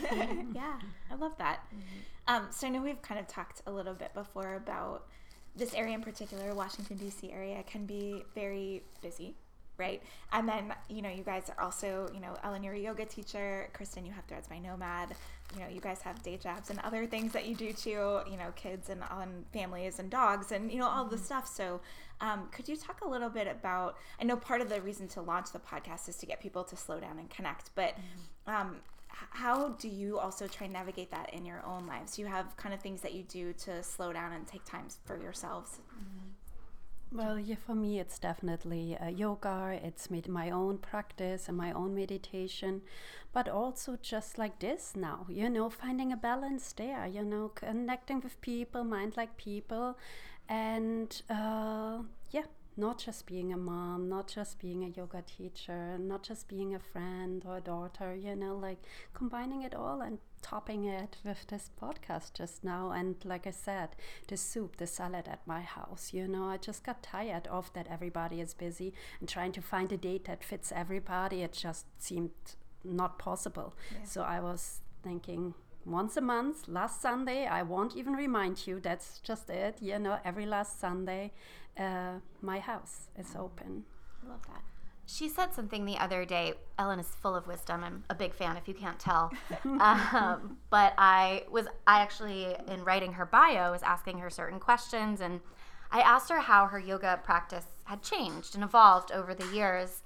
yeah, 0.54 0.80
I 1.12 1.16
love 1.16 1.38
that. 1.38 1.62
Mm-hmm. 1.68 2.36
Um, 2.36 2.48
so 2.52 2.68
I 2.68 2.70
know 2.70 2.82
we've 2.82 3.02
kind 3.02 3.20
of 3.20 3.28
talked 3.28 3.62
a 3.66 3.72
little 3.72 3.94
bit 3.94 4.14
before 4.14 4.56
about 4.56 5.08
this 5.56 5.74
area 5.74 5.96
in 5.96 6.02
particular, 6.02 6.54
Washington 6.54 6.98
D.C. 6.98 7.32
area, 7.32 7.64
can 7.64 7.86
be 7.86 8.24
very 8.36 8.84
busy 9.02 9.36
right? 9.78 10.04
And 10.34 10.46
then, 10.46 10.74
you 10.90 11.02
know, 11.02 11.08
you 11.10 11.24
guys 11.24 11.50
are 11.50 11.64
also, 11.64 12.10
you 12.14 12.20
know, 12.20 12.36
Ellen, 12.44 12.64
you're 12.64 12.74
a 12.74 12.80
yoga 12.80 13.06
teacher. 13.06 13.70
Christen, 13.72 14.06
you 14.06 14.12
have 14.12 14.26
Threads 14.26 14.46
by 14.46 14.60
Nomad. 14.60 15.16
You 15.56 15.62
know, 15.62 15.68
you 15.68 15.82
guys 15.82 16.02
have 16.04 16.22
day 16.22 16.38
jobs 16.38 16.70
and 16.70 16.80
other 16.80 17.06
things 17.08 17.34
that 17.34 17.48
you 17.48 17.56
do 17.56 17.74
too, 17.74 18.20
you 18.30 18.38
know, 18.38 18.52
kids 18.56 18.90
and 18.90 19.02
on 19.10 19.46
families 19.52 19.98
and 20.00 20.10
dogs 20.10 20.52
and, 20.52 20.72
you 20.72 20.78
know, 20.78 20.88
all 20.88 21.06
mm-hmm. 21.06 21.16
the 21.16 21.18
stuff. 21.18 21.48
So, 21.48 21.82
um, 22.22 22.50
could 22.52 22.68
you 22.68 22.76
talk 22.76 23.02
a 23.02 23.08
little 23.08 23.30
bit 23.30 23.48
about? 23.48 23.98
I 24.22 24.26
know 24.26 24.36
part 24.36 24.62
of 24.62 24.70
the 24.70 24.82
reason 24.82 25.08
to 25.10 25.22
launch 25.22 25.52
the 25.52 25.60
podcast 25.60 26.08
is 26.08 26.18
to 26.18 26.26
get 26.26 26.40
people 26.40 26.64
to 26.66 26.76
slow 26.76 27.00
down 27.00 27.18
and 27.18 27.30
connect, 27.30 27.72
but 27.76 27.96
mm-hmm. 27.96 28.56
um, 28.56 28.76
how 29.08 29.70
do 29.70 29.88
you 29.88 30.20
also 30.20 30.48
try 30.48 30.66
and 30.66 30.74
navigate 30.74 31.12
that 31.12 31.34
in 31.34 31.46
your 31.46 31.64
own 31.66 31.88
lives? 31.88 32.16
Do 32.16 32.22
you 32.22 32.28
have 32.28 32.56
kind 32.58 32.74
of 32.74 32.82
things 32.82 33.02
that 33.02 33.14
you 33.14 33.24
do 33.24 33.54
to 33.54 33.84
slow 33.84 34.14
down 34.14 34.34
and 34.34 34.48
take 34.48 34.66
time 34.66 34.86
for 35.06 35.20
yourselves? 35.22 35.80
Mm-hmm. 35.94 36.29
Well, 37.12 37.40
yeah, 37.40 37.56
for 37.56 37.74
me, 37.76 38.00
it's 38.00 38.20
definitely 38.20 38.96
uh, 38.98 39.08
yoga. 39.10 39.80
It's 39.84 40.12
med- 40.12 40.28
my 40.28 40.52
own 40.52 40.78
practice 40.78 41.48
and 41.48 41.58
my 41.58 41.72
own 41.72 41.96
meditation, 41.96 42.82
but 43.34 43.48
also 43.50 43.98
just 44.02 44.38
like 44.38 44.60
this 44.60 44.96
now, 44.96 45.26
you 45.28 45.50
know, 45.50 45.70
finding 45.72 46.12
a 46.12 46.18
balance 46.18 46.72
there, 46.74 47.08
you 47.08 47.24
know, 47.24 47.50
connecting 47.50 48.22
with 48.22 48.40
people, 48.42 48.84
mind 48.84 49.18
like 49.18 49.38
people, 49.38 49.98
and 50.48 51.22
uh, 51.30 52.00
not 52.80 52.98
just 52.98 53.26
being 53.26 53.52
a 53.52 53.58
mom, 53.58 54.08
not 54.08 54.28
just 54.28 54.58
being 54.60 54.84
a 54.84 54.88
yoga 54.88 55.22
teacher, 55.22 55.98
not 55.98 56.24
just 56.24 56.48
being 56.48 56.74
a 56.74 56.80
friend 56.80 57.44
or 57.46 57.58
a 57.58 57.62
daughter, 57.62 58.16
you 58.16 58.36
know, 58.36 58.56
like 58.56 58.80
combining 59.14 59.64
it 59.64 59.76
all 59.76 60.02
and 60.02 60.18
topping 60.42 60.86
it 60.86 61.18
with 61.26 61.46
this 61.48 61.70
podcast 61.82 62.34
just 62.34 62.64
now. 62.64 62.92
And 62.92 63.16
like 63.26 63.46
I 63.46 63.52
said, 63.52 63.90
the 64.30 64.38
soup, 64.38 64.78
the 64.78 64.88
salad 64.88 65.28
at 65.28 65.46
my 65.46 65.62
house, 65.62 66.12
you 66.14 66.26
know, 66.28 66.46
I 66.46 66.56
just 66.56 66.86
got 66.86 67.04
tired 67.04 67.48
of 67.48 67.72
that 67.74 67.88
everybody 67.90 68.40
is 68.40 68.54
busy 68.54 68.94
and 69.20 69.28
trying 69.28 69.52
to 69.52 69.62
find 69.62 69.92
a 69.92 69.98
date 69.98 70.26
that 70.26 70.44
fits 70.44 70.72
everybody. 70.74 71.42
It 71.42 71.52
just 71.52 71.86
seemed 72.02 72.32
not 72.86 73.20
possible. 73.20 73.76
Yeah. 73.92 74.06
So 74.06 74.22
I 74.22 74.40
was 74.40 74.80
thinking, 75.04 75.54
once 75.86 76.18
a 76.18 76.22
month, 76.22 76.68
last 76.68 77.02
Sunday. 77.02 77.46
I 77.46 77.64
won't 77.64 77.96
even 77.96 78.14
remind 78.14 78.66
you. 78.68 78.80
That's 78.80 79.20
just 79.20 79.50
it. 79.50 79.78
You 79.82 80.00
know, 80.00 80.20
every 80.24 80.46
last 80.46 80.80
Sunday, 80.80 81.32
uh, 81.78 82.20
my 82.42 82.60
house 82.60 83.10
is 83.18 83.36
open. 83.38 83.84
I 84.24 84.30
love 84.30 84.42
that. 84.48 84.62
She 85.06 85.28
said 85.28 85.56
something 85.56 85.86
the 85.86 85.98
other 85.98 86.24
day. 86.24 86.54
Ellen 86.78 87.00
is 87.00 87.08
full 87.08 87.36
of 87.36 87.48
wisdom. 87.48 87.84
I'm 87.84 88.04
a 88.12 88.16
big 88.16 88.34
fan, 88.34 88.58
if 88.58 88.68
you 88.68 88.76
can't 88.76 89.00
tell. 89.00 89.32
um, 89.64 90.58
but 90.70 90.94
I 91.00 91.46
was, 91.50 91.66
I 91.88 92.02
actually, 92.02 92.56
in 92.68 92.84
writing 92.84 93.14
her 93.14 93.26
bio, 93.26 93.72
was 93.72 93.82
asking 93.82 94.20
her 94.20 94.30
certain 94.30 94.60
questions, 94.60 95.20
and 95.20 95.40
I 95.92 96.02
asked 96.02 96.30
her 96.30 96.40
how 96.40 96.68
her 96.68 96.78
yoga 96.78 97.20
practice 97.24 97.66
had 97.86 98.04
changed 98.04 98.54
and 98.54 98.64
evolved 98.64 99.12
over 99.12 99.34
the 99.34 99.48
years. 99.48 100.04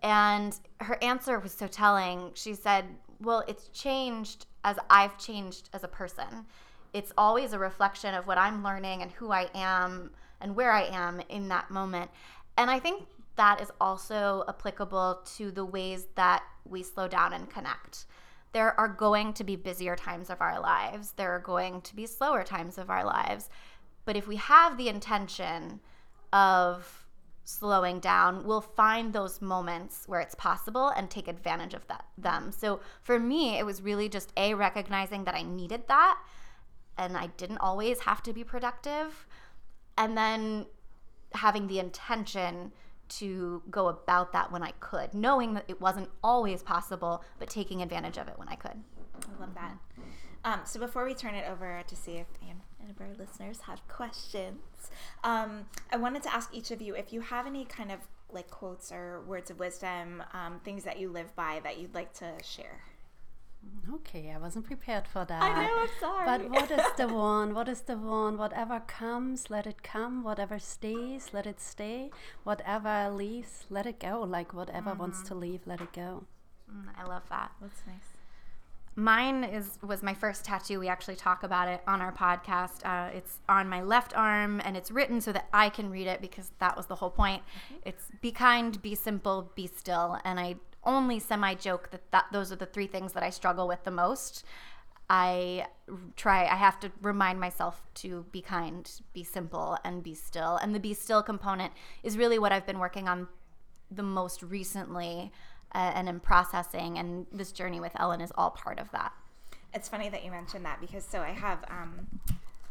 And 0.00 0.56
her 0.80 1.02
answer 1.02 1.40
was 1.40 1.52
so 1.52 1.66
telling. 1.66 2.30
She 2.34 2.54
said, 2.54 2.84
Well, 3.20 3.44
it's 3.46 3.68
changed 3.68 4.46
as 4.64 4.78
I've 4.90 5.18
changed 5.18 5.70
as 5.72 5.84
a 5.84 5.88
person. 5.88 6.46
It's 6.92 7.12
always 7.16 7.52
a 7.52 7.58
reflection 7.58 8.14
of 8.14 8.26
what 8.26 8.38
I'm 8.38 8.62
learning 8.62 9.02
and 9.02 9.10
who 9.12 9.30
I 9.30 9.48
am 9.54 10.10
and 10.40 10.54
where 10.54 10.72
I 10.72 10.82
am 10.84 11.20
in 11.28 11.48
that 11.48 11.70
moment. 11.70 12.10
And 12.56 12.70
I 12.70 12.78
think 12.78 13.06
that 13.36 13.60
is 13.60 13.70
also 13.80 14.44
applicable 14.48 15.20
to 15.36 15.50
the 15.50 15.64
ways 15.64 16.06
that 16.14 16.42
we 16.64 16.82
slow 16.82 17.06
down 17.08 17.32
and 17.32 17.48
connect. 17.48 18.06
There 18.52 18.78
are 18.78 18.88
going 18.88 19.34
to 19.34 19.44
be 19.44 19.56
busier 19.56 19.96
times 19.96 20.30
of 20.30 20.40
our 20.40 20.58
lives, 20.58 21.12
there 21.12 21.32
are 21.32 21.40
going 21.40 21.82
to 21.82 21.94
be 21.94 22.06
slower 22.06 22.42
times 22.42 22.78
of 22.78 22.88
our 22.90 23.04
lives. 23.04 23.50
But 24.04 24.16
if 24.16 24.26
we 24.26 24.36
have 24.36 24.76
the 24.78 24.88
intention 24.88 25.80
of 26.32 27.05
slowing 27.46 28.00
down, 28.00 28.44
we'll 28.44 28.60
find 28.60 29.12
those 29.12 29.40
moments 29.40 30.02
where 30.06 30.20
it's 30.20 30.34
possible 30.34 30.88
and 30.88 31.08
take 31.08 31.28
advantage 31.28 31.74
of 31.74 31.86
that, 31.86 32.04
them. 32.18 32.50
So 32.50 32.80
for 33.02 33.20
me, 33.20 33.56
it 33.56 33.64
was 33.64 33.80
really 33.80 34.08
just 34.08 34.32
A, 34.36 34.52
recognizing 34.54 35.24
that 35.24 35.34
I 35.34 35.42
needed 35.42 35.86
that 35.86 36.18
and 36.98 37.16
I 37.16 37.28
didn't 37.36 37.58
always 37.58 38.00
have 38.00 38.22
to 38.24 38.32
be 38.32 38.42
productive 38.42 39.26
and 39.96 40.16
then 40.16 40.66
having 41.34 41.68
the 41.68 41.78
intention 41.78 42.72
to 43.08 43.62
go 43.70 43.86
about 43.88 44.32
that 44.32 44.50
when 44.50 44.64
I 44.64 44.72
could, 44.80 45.14
knowing 45.14 45.54
that 45.54 45.66
it 45.68 45.80
wasn't 45.80 46.08
always 46.24 46.64
possible, 46.64 47.22
but 47.38 47.48
taking 47.48 47.80
advantage 47.80 48.18
of 48.18 48.26
it 48.26 48.36
when 48.36 48.48
I 48.48 48.56
could. 48.56 48.72
I 48.72 49.40
love 49.40 49.54
that. 49.54 49.78
Um, 50.44 50.60
so 50.64 50.80
before 50.80 51.04
we 51.04 51.14
turn 51.14 51.36
it 51.36 51.48
over 51.48 51.82
to 51.86 51.96
see 51.96 52.16
if 52.16 52.26
of 52.90 53.00
our 53.00 53.14
listeners 53.18 53.60
have 53.62 53.86
questions, 53.88 54.60
um, 55.24 55.66
I 55.92 55.96
wanted 55.96 56.22
to 56.24 56.34
ask 56.34 56.50
each 56.52 56.70
of 56.70 56.80
you 56.80 56.94
if 56.94 57.12
you 57.12 57.20
have 57.20 57.46
any 57.46 57.64
kind 57.64 57.90
of 57.92 58.00
like 58.32 58.50
quotes 58.50 58.92
or 58.92 59.22
words 59.22 59.50
of 59.50 59.58
wisdom, 59.58 60.22
um, 60.32 60.60
things 60.64 60.84
that 60.84 60.98
you 60.98 61.10
live 61.10 61.34
by 61.36 61.60
that 61.62 61.78
you'd 61.78 61.94
like 61.94 62.12
to 62.14 62.32
share. 62.42 62.82
Okay, 63.92 64.32
I 64.34 64.38
wasn't 64.38 64.66
prepared 64.66 65.06
for 65.06 65.24
that. 65.24 65.42
I 65.42 65.66
know, 65.66 65.80
I'm 65.80 65.88
sorry. 66.00 66.26
But 66.26 66.50
what 66.50 66.70
is 66.70 66.86
the 66.96 67.08
one? 67.14 67.54
What 67.54 67.68
is 67.68 67.82
the 67.82 67.96
one? 67.96 68.36
Whatever 68.36 68.80
comes, 68.80 69.50
let 69.50 69.66
it 69.66 69.82
come. 69.82 70.22
Whatever 70.22 70.58
stays, 70.58 71.30
let 71.32 71.46
it 71.46 71.60
stay. 71.60 72.10
Whatever 72.44 73.10
leaves, 73.10 73.64
let 73.70 73.86
it 73.86 74.00
go. 74.00 74.22
Like 74.22 74.52
whatever 74.52 74.90
mm-hmm. 74.90 75.00
wants 75.00 75.22
to 75.24 75.34
leave, 75.34 75.60
let 75.66 75.80
it 75.80 75.92
go. 75.92 76.24
Mm, 76.70 76.88
I 76.96 77.04
love 77.04 77.22
that. 77.30 77.52
That's 77.60 77.82
nice. 77.86 78.15
Mine 78.98 79.44
is 79.44 79.78
was 79.82 80.02
my 80.02 80.14
first 80.14 80.44
tattoo. 80.44 80.80
We 80.80 80.88
actually 80.88 81.16
talk 81.16 81.42
about 81.42 81.68
it 81.68 81.82
on 81.86 82.00
our 82.00 82.12
podcast. 82.12 82.84
Uh, 82.84 83.10
it's 83.14 83.40
on 83.46 83.68
my 83.68 83.82
left 83.82 84.16
arm, 84.16 84.62
and 84.64 84.74
it's 84.74 84.90
written 84.90 85.20
so 85.20 85.32
that 85.32 85.48
I 85.52 85.68
can 85.68 85.90
read 85.90 86.06
it 86.06 86.22
because 86.22 86.50
that 86.60 86.76
was 86.76 86.86
the 86.86 86.94
whole 86.94 87.10
point. 87.10 87.42
Mm-hmm. 87.42 87.88
It's 87.88 88.08
be 88.22 88.32
kind, 88.32 88.80
be 88.80 88.94
simple, 88.94 89.52
be 89.54 89.66
still. 89.66 90.18
And 90.24 90.40
I 90.40 90.56
only 90.82 91.18
semi 91.18 91.54
joke 91.54 91.90
that, 91.90 92.10
that 92.12 92.26
those 92.32 92.50
are 92.50 92.56
the 92.56 92.64
three 92.64 92.86
things 92.86 93.12
that 93.12 93.22
I 93.22 93.28
struggle 93.28 93.68
with 93.68 93.84
the 93.84 93.90
most. 93.90 94.44
I 95.08 95.66
try, 96.16 96.46
I 96.46 96.56
have 96.56 96.80
to 96.80 96.90
remind 97.00 97.38
myself 97.38 97.82
to 97.96 98.24
be 98.32 98.40
kind, 98.40 98.90
be 99.12 99.22
simple, 99.22 99.78
and 99.84 100.02
be 100.02 100.14
still. 100.14 100.56
And 100.56 100.74
the 100.74 100.80
be 100.80 100.94
still 100.94 101.22
component 101.22 101.72
is 102.02 102.16
really 102.16 102.38
what 102.38 102.50
I've 102.50 102.66
been 102.66 102.78
working 102.78 103.08
on 103.08 103.28
the 103.90 104.02
most 104.02 104.42
recently 104.42 105.30
uh, 105.76 105.92
and 105.94 106.08
in 106.08 106.18
processing. 106.18 106.98
And 106.98 107.26
this 107.30 107.52
journey 107.52 107.80
with 107.80 107.92
Ellen 108.00 108.22
is 108.22 108.32
all 108.36 108.50
part 108.50 108.78
of 108.78 108.90
that. 108.92 109.12
It's 109.74 109.88
funny 109.88 110.08
that 110.08 110.24
you 110.24 110.30
mentioned 110.30 110.64
that 110.64 110.80
because 110.80 111.04
so 111.04 111.20
I 111.20 111.32
have 111.32 111.58
um, 111.68 112.06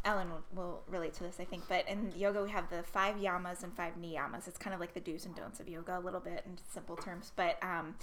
Ellen 0.04 0.30
will, 0.30 0.44
will, 0.56 0.82
relate 0.88 1.14
to 1.16 1.24
this, 1.24 1.40
I 1.40 1.44
think. 1.44 1.64
But 1.70 1.88
in 1.88 2.12
yoga, 2.18 2.42
we 2.42 2.50
have 2.50 2.68
the 2.72 2.82
five 2.82 3.18
yamas 3.18 3.64
and 3.64 3.72
five 3.74 3.94
niyamas. 4.02 4.48
It's 4.48 4.58
kind 4.58 4.74
of 4.74 4.80
like 4.80 4.96
the 4.96 5.00
do's 5.00 5.26
and 5.26 5.36
don'ts 5.36 5.60
of 5.60 5.70
yoga, 5.70 6.00
a 6.00 6.00
little 6.00 6.20
bit 6.20 6.44
in 6.48 6.58
simple 6.74 6.96
terms. 6.96 7.32
But 7.36 7.60
um, 7.62 7.94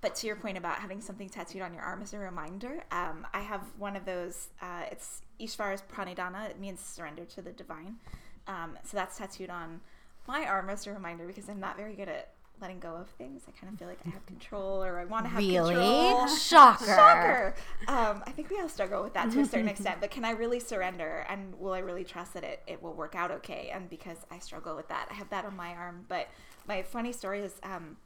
but 0.00 0.14
to 0.16 0.26
your 0.26 0.36
point 0.36 0.56
about 0.56 0.78
having 0.78 1.02
something 1.02 1.28
tattooed 1.28 1.62
on 1.62 1.74
your 1.74 1.82
arm 1.82 2.00
as 2.00 2.14
a 2.14 2.18
reminder, 2.18 2.82
um, 2.92 3.26
I 3.34 3.40
have 3.40 3.60
one 3.76 3.94
of 3.94 4.06
those. 4.06 4.48
Uh, 4.62 4.84
it's 4.90 5.20
Ishvara's 5.38 5.82
Pranidhana. 5.82 6.48
It 6.48 6.58
means 6.58 6.80
surrender 6.80 7.26
to 7.26 7.42
the 7.42 7.52
divine. 7.52 7.96
Um, 8.46 8.78
so 8.84 8.96
that's 8.96 9.18
tattooed 9.18 9.50
on 9.50 9.80
my 10.26 10.46
arm 10.46 10.70
as 10.70 10.86
a 10.86 10.92
reminder 10.92 11.26
because 11.26 11.48
I'm 11.48 11.60
not 11.60 11.76
very 11.76 11.94
good 11.94 12.08
at 12.08 12.30
letting 12.60 12.78
go 12.78 12.94
of 12.94 13.08
things. 13.10 13.42
I 13.48 13.52
kind 13.58 13.72
of 13.72 13.78
feel 13.78 13.88
like 13.88 13.98
I 14.06 14.10
have 14.10 14.24
control 14.26 14.82
or 14.82 14.98
I 14.98 15.04
want 15.04 15.24
to 15.24 15.30
have 15.30 15.38
really? 15.38 15.74
control. 15.74 16.28
Shocker. 16.28 16.84
Shocker. 16.84 17.54
Um, 17.88 18.22
I 18.26 18.30
think 18.30 18.50
we 18.50 18.58
all 18.60 18.68
struggle 18.68 19.02
with 19.02 19.14
that 19.14 19.30
to 19.32 19.40
a 19.40 19.44
certain 19.46 19.68
extent, 19.68 20.00
but 20.00 20.10
can 20.10 20.24
I 20.24 20.30
really 20.30 20.60
surrender 20.60 21.26
and 21.28 21.58
will 21.58 21.72
I 21.72 21.80
really 21.80 22.04
trust 22.04 22.34
that 22.34 22.44
it, 22.44 22.62
it 22.66 22.82
will 22.82 22.94
work 22.94 23.14
out 23.14 23.30
okay? 23.30 23.70
And 23.72 23.90
because 23.90 24.18
I 24.30 24.38
struggle 24.38 24.74
with 24.76 24.88
that, 24.88 25.08
I 25.10 25.14
have 25.14 25.30
that 25.30 25.44
on 25.44 25.56
my 25.56 25.70
arm. 25.70 26.04
But 26.08 26.28
my 26.66 26.82
funny 26.82 27.12
story 27.12 27.40
is 27.40 27.54
um, 27.62 27.96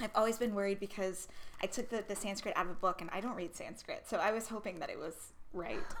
I've 0.00 0.10
always 0.14 0.38
been 0.38 0.54
worried 0.54 0.80
because 0.80 1.28
I 1.62 1.66
took 1.66 1.88
the, 1.88 2.04
the 2.06 2.16
Sanskrit 2.16 2.56
out 2.56 2.66
of 2.66 2.72
a 2.72 2.74
book 2.74 3.00
and 3.00 3.10
I 3.12 3.20
don't 3.20 3.36
read 3.36 3.54
Sanskrit. 3.54 4.04
So 4.06 4.18
I 4.18 4.32
was 4.32 4.48
hoping 4.48 4.78
that 4.80 4.90
it 4.90 4.98
was 4.98 5.32
right. 5.52 5.78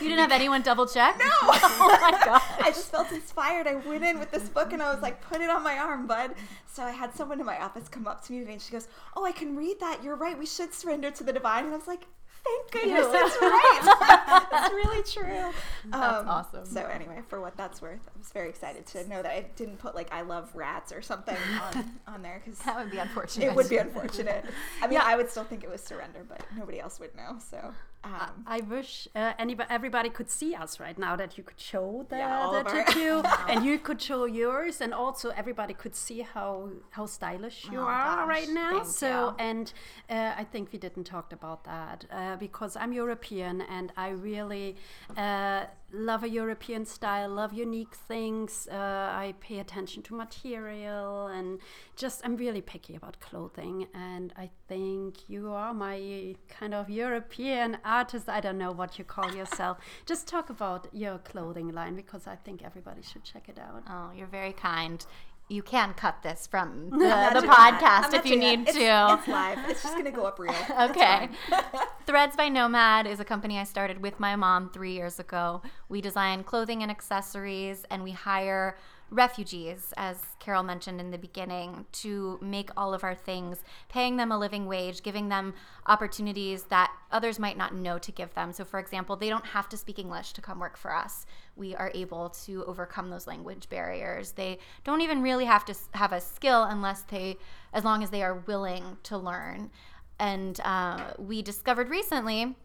you 0.00 0.08
didn't 0.08 0.18
have 0.18 0.32
anyone 0.32 0.62
double 0.62 0.86
check? 0.86 1.18
No. 1.18 1.24
oh 1.42 1.98
my 2.00 2.10
god. 2.24 2.42
I 2.62 2.70
just 2.70 2.90
felt 2.90 3.10
inspired. 3.12 3.66
I 3.66 3.74
went 3.74 4.04
in 4.04 4.18
with 4.18 4.30
this 4.30 4.48
book 4.48 4.72
and 4.72 4.82
I 4.82 4.92
was 4.92 5.02
like, 5.02 5.20
put 5.22 5.40
it 5.40 5.50
on 5.50 5.62
my 5.62 5.78
arm, 5.78 6.06
bud. 6.06 6.34
So 6.66 6.82
I 6.82 6.90
had 6.90 7.14
someone 7.14 7.40
in 7.40 7.46
my 7.46 7.60
office 7.60 7.88
come 7.88 8.06
up 8.06 8.24
to 8.26 8.32
me 8.32 8.50
and 8.50 8.60
she 8.60 8.72
goes, 8.72 8.88
Oh, 9.16 9.24
I 9.24 9.32
can 9.32 9.56
read 9.56 9.78
that. 9.80 10.02
You're 10.02 10.16
right. 10.16 10.38
We 10.38 10.46
should 10.46 10.72
surrender 10.72 11.10
to 11.10 11.24
the 11.24 11.32
divine. 11.32 11.64
And 11.64 11.74
I 11.74 11.76
was 11.76 11.86
like, 11.86 12.06
thank 12.44 12.70
goodness 12.70 13.06
that's 13.06 13.36
right. 13.40 14.46
that's 14.50 14.72
really 14.74 15.02
true. 15.02 15.52
That's 15.86 16.22
um, 16.22 16.28
awesome. 16.28 16.66
So 16.66 16.84
anyway, 16.86 17.20
for 17.28 17.40
what 17.40 17.56
that's 17.56 17.80
worth, 17.80 18.00
I 18.14 18.18
was 18.18 18.28
very 18.28 18.48
excited 18.48 18.86
to 18.86 19.08
know 19.08 19.22
that 19.22 19.30
I 19.30 19.46
didn't 19.56 19.78
put 19.78 19.94
like 19.94 20.12
"I 20.12 20.22
love 20.22 20.50
rats" 20.54 20.92
or 20.92 21.02
something 21.02 21.36
on, 21.62 21.84
on 22.06 22.22
there 22.22 22.42
because 22.44 22.58
that 22.60 22.76
would 22.78 22.90
be 22.90 22.98
unfortunate. 22.98 23.46
It 23.46 23.54
would 23.54 23.68
be 23.68 23.78
unfortunate. 23.78 24.44
I 24.80 24.86
mean, 24.86 24.94
yeah. 24.94 25.04
I 25.04 25.16
would 25.16 25.30
still 25.30 25.44
think 25.44 25.64
it 25.64 25.70
was 25.70 25.82
surrender, 25.82 26.24
but 26.28 26.42
nobody 26.56 26.80
else 26.80 26.98
would 27.00 27.14
know. 27.14 27.38
So 27.50 27.72
um, 28.04 28.44
I, 28.46 28.60
wish 28.60 29.06
uh, 29.14 29.32
anybody, 29.38 29.68
everybody 29.70 30.10
could 30.10 30.28
see 30.28 30.54
us 30.54 30.80
right 30.80 30.98
now. 30.98 31.14
That 31.14 31.38
you 31.38 31.44
could 31.44 31.60
show 31.60 32.04
the, 32.08 32.16
yeah, 32.16 32.50
the 32.52 32.68
tattoo, 32.68 33.22
and 33.48 33.64
you 33.64 33.78
could 33.78 34.00
show 34.02 34.24
yours, 34.24 34.80
and 34.80 34.92
also 34.92 35.30
everybody 35.30 35.74
could 35.74 35.94
see 35.94 36.22
how 36.22 36.70
how 36.90 37.06
stylish 37.06 37.68
you 37.70 37.78
oh, 37.78 37.84
are 37.84 38.16
gosh, 38.16 38.28
right 38.28 38.48
now. 38.48 38.82
So, 38.82 39.08
you. 39.08 39.34
and 39.38 39.72
uh, 40.10 40.32
I 40.36 40.44
think 40.44 40.72
we 40.72 40.78
didn't 40.78 41.04
talk 41.04 41.32
about 41.32 41.64
that 41.64 42.04
uh, 42.10 42.36
because 42.36 42.76
I'm 42.76 42.92
European, 42.92 43.60
and 43.62 43.92
I 43.96 44.08
really 44.08 44.76
uh, 45.16 45.66
love 45.92 46.24
a 46.24 46.28
European 46.28 46.84
style, 46.84 47.28
love 47.28 47.52
unique 47.52 47.94
things. 47.94 48.68
Uh, 48.70 48.76
I 48.76 49.34
pay 49.40 49.58
attention 49.58 50.02
to 50.04 50.14
material 50.14 51.26
and 51.26 51.60
just 51.96 52.22
I'm 52.24 52.36
really 52.36 52.60
picky 52.60 52.96
about 52.96 53.20
clothing. 53.20 53.86
And 53.94 54.32
I 54.36 54.50
think 54.68 55.28
you 55.28 55.52
are 55.52 55.74
my 55.74 56.36
kind 56.48 56.74
of 56.74 56.88
European 56.88 57.78
artist. 57.84 58.28
I 58.28 58.40
don't 58.40 58.58
know 58.58 58.72
what 58.72 58.98
you 58.98 59.04
call 59.04 59.34
yourself. 59.34 59.78
just 60.06 60.26
talk 60.26 60.50
about 60.50 60.88
your 60.92 61.18
clothing 61.18 61.72
line 61.72 61.94
because 61.94 62.26
I 62.26 62.36
think 62.36 62.62
everybody 62.64 63.02
should 63.02 63.24
check 63.24 63.48
it 63.48 63.58
out. 63.58 63.82
Oh, 63.88 64.10
you're 64.16 64.26
very 64.26 64.52
kind 64.52 65.04
you 65.48 65.62
can 65.62 65.94
cut 65.94 66.22
this 66.22 66.46
from 66.46 66.90
the, 66.90 66.98
the 66.98 67.46
podcast 67.46 68.14
if 68.14 68.24
you 68.24 68.36
need 68.36 68.60
it's, 68.60 68.72
to. 68.72 69.16
It's 69.18 69.28
live. 69.28 69.58
It's 69.68 69.82
just 69.82 69.94
going 69.94 70.06
to 70.06 70.10
go 70.10 70.24
up 70.24 70.38
real. 70.38 70.54
okay. 70.80 71.28
Threads 72.06 72.36
by 72.36 72.48
Nomad 72.48 73.06
is 73.06 73.20
a 73.20 73.24
company 73.24 73.58
I 73.58 73.64
started 73.64 74.02
with 74.02 74.18
my 74.18 74.36
mom 74.36 74.70
three 74.70 74.92
years 74.92 75.18
ago. 75.18 75.62
We 75.88 76.00
design 76.00 76.44
clothing 76.44 76.82
and 76.82 76.90
accessories, 76.90 77.84
and 77.90 78.02
we 78.02 78.12
hire 78.12 78.76
refugees, 79.12 79.92
as 79.96 80.16
Carol 80.40 80.62
mentioned 80.62 81.00
in 81.00 81.10
the 81.10 81.18
beginning, 81.18 81.84
to 81.92 82.38
make 82.40 82.70
all 82.76 82.94
of 82.94 83.04
our 83.04 83.14
things, 83.14 83.62
paying 83.88 84.16
them 84.16 84.32
a 84.32 84.38
living 84.38 84.66
wage, 84.66 85.02
giving 85.02 85.28
them 85.28 85.54
opportunities 85.86 86.64
that 86.64 86.90
others 87.10 87.38
might 87.38 87.58
not 87.58 87.74
know 87.74 87.98
to 87.98 88.10
give 88.10 88.34
them. 88.34 88.52
So, 88.52 88.64
for 88.64 88.80
example, 88.80 89.14
they 89.14 89.28
don't 89.28 89.44
have 89.44 89.68
to 89.68 89.76
speak 89.76 89.98
English 89.98 90.32
to 90.32 90.40
come 90.40 90.58
work 90.58 90.76
for 90.76 90.94
us. 90.94 91.26
We 91.54 91.76
are 91.76 91.92
able 91.94 92.30
to 92.46 92.64
overcome 92.64 93.10
those 93.10 93.26
language 93.26 93.68
barriers. 93.68 94.32
They 94.32 94.58
don't 94.82 95.02
even 95.02 95.22
really 95.22 95.44
have 95.44 95.66
to 95.66 95.74
have 95.92 96.12
a 96.12 96.20
skill 96.20 96.64
unless 96.64 97.02
they, 97.02 97.36
as 97.72 97.84
long 97.84 98.02
as 98.02 98.10
they 98.10 98.22
are 98.22 98.42
willing 98.46 98.96
to 99.04 99.18
learn. 99.18 99.70
And 100.18 100.58
uh, 100.64 101.12
we 101.18 101.42
discovered 101.42 101.90
recently 101.90 102.56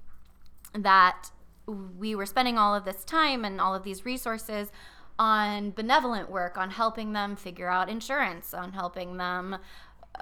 that 0.73 1.29
we 1.99 2.15
were 2.15 2.25
spending 2.25 2.57
all 2.57 2.73
of 2.73 2.85
this 2.85 3.03
time 3.03 3.43
and 3.43 3.59
all 3.59 3.75
of 3.75 3.83
these 3.83 4.05
resources 4.05 4.71
on 5.19 5.71
benevolent 5.71 6.29
work, 6.29 6.57
on 6.57 6.69
helping 6.69 7.13
them 7.13 7.35
figure 7.35 7.69
out 7.69 7.89
insurance, 7.89 8.53
on 8.53 8.71
helping 8.73 9.17
them 9.17 9.57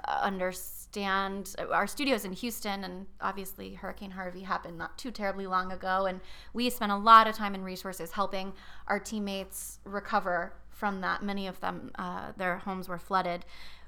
uh, 0.06 0.20
understand 0.22 1.54
our 1.70 1.86
studios 1.86 2.24
in 2.24 2.32
Houston. 2.32 2.84
And 2.84 3.06
obviously, 3.20 3.74
Hurricane 3.74 4.12
Harvey 4.12 4.42
happened 4.42 4.78
not 4.78 4.96
too 4.96 5.10
terribly 5.10 5.46
long 5.46 5.72
ago. 5.72 6.06
And 6.06 6.20
we 6.54 6.70
spent 6.70 6.92
a 6.92 6.96
lot 6.96 7.26
of 7.26 7.34
time 7.34 7.54
and 7.54 7.64
resources 7.64 8.12
helping 8.12 8.52
our 8.86 8.98
teammates 8.98 9.78
recover 9.84 10.54
from 10.70 11.00
that. 11.02 11.22
Many 11.22 11.46
of 11.46 11.60
them, 11.60 11.90
uh, 11.98 12.32
their 12.36 12.58
homes 12.58 12.88
were 12.88 12.98
flooded. 12.98 13.44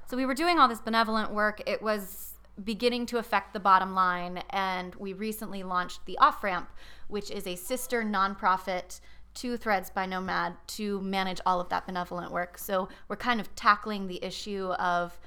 So 0.09 0.17
we 0.17 0.27
were 0.27 0.35
doing 0.35 0.59
all 0.59 0.69
this 0.69 0.81
benevolent 0.81 1.33
work. 1.33 1.63
It 1.67 1.83
was 1.83 2.35
beginning 2.65 3.07
to 3.07 3.19
affect 3.19 3.53
the 3.53 3.61
bottom 3.61 3.95
line. 3.95 4.43
And 4.51 4.95
we 4.97 5.13
recently 5.13 5.63
launched 5.63 6.05
the 6.07 6.19
Off 6.19 6.43
Ramp, 6.43 6.71
which 7.09 7.31
is 7.31 7.47
a 7.47 7.57
sister 7.57 8.03
nonprofit 8.03 9.01
to 9.41 9.57
Threads 9.57 9.89
by 9.91 10.05
Nomad 10.05 10.57
to 10.69 11.01
manage 11.01 11.41
all 11.47 11.61
of 11.61 11.69
that 11.69 11.87
benevolent 11.87 12.33
work. 12.33 12.59
So 12.59 12.89
we're 13.07 13.17
kind 13.17 13.41
of 13.41 13.55
tackling 13.55 14.09
the 14.09 14.23
issue 14.25 14.73
of 14.73 15.19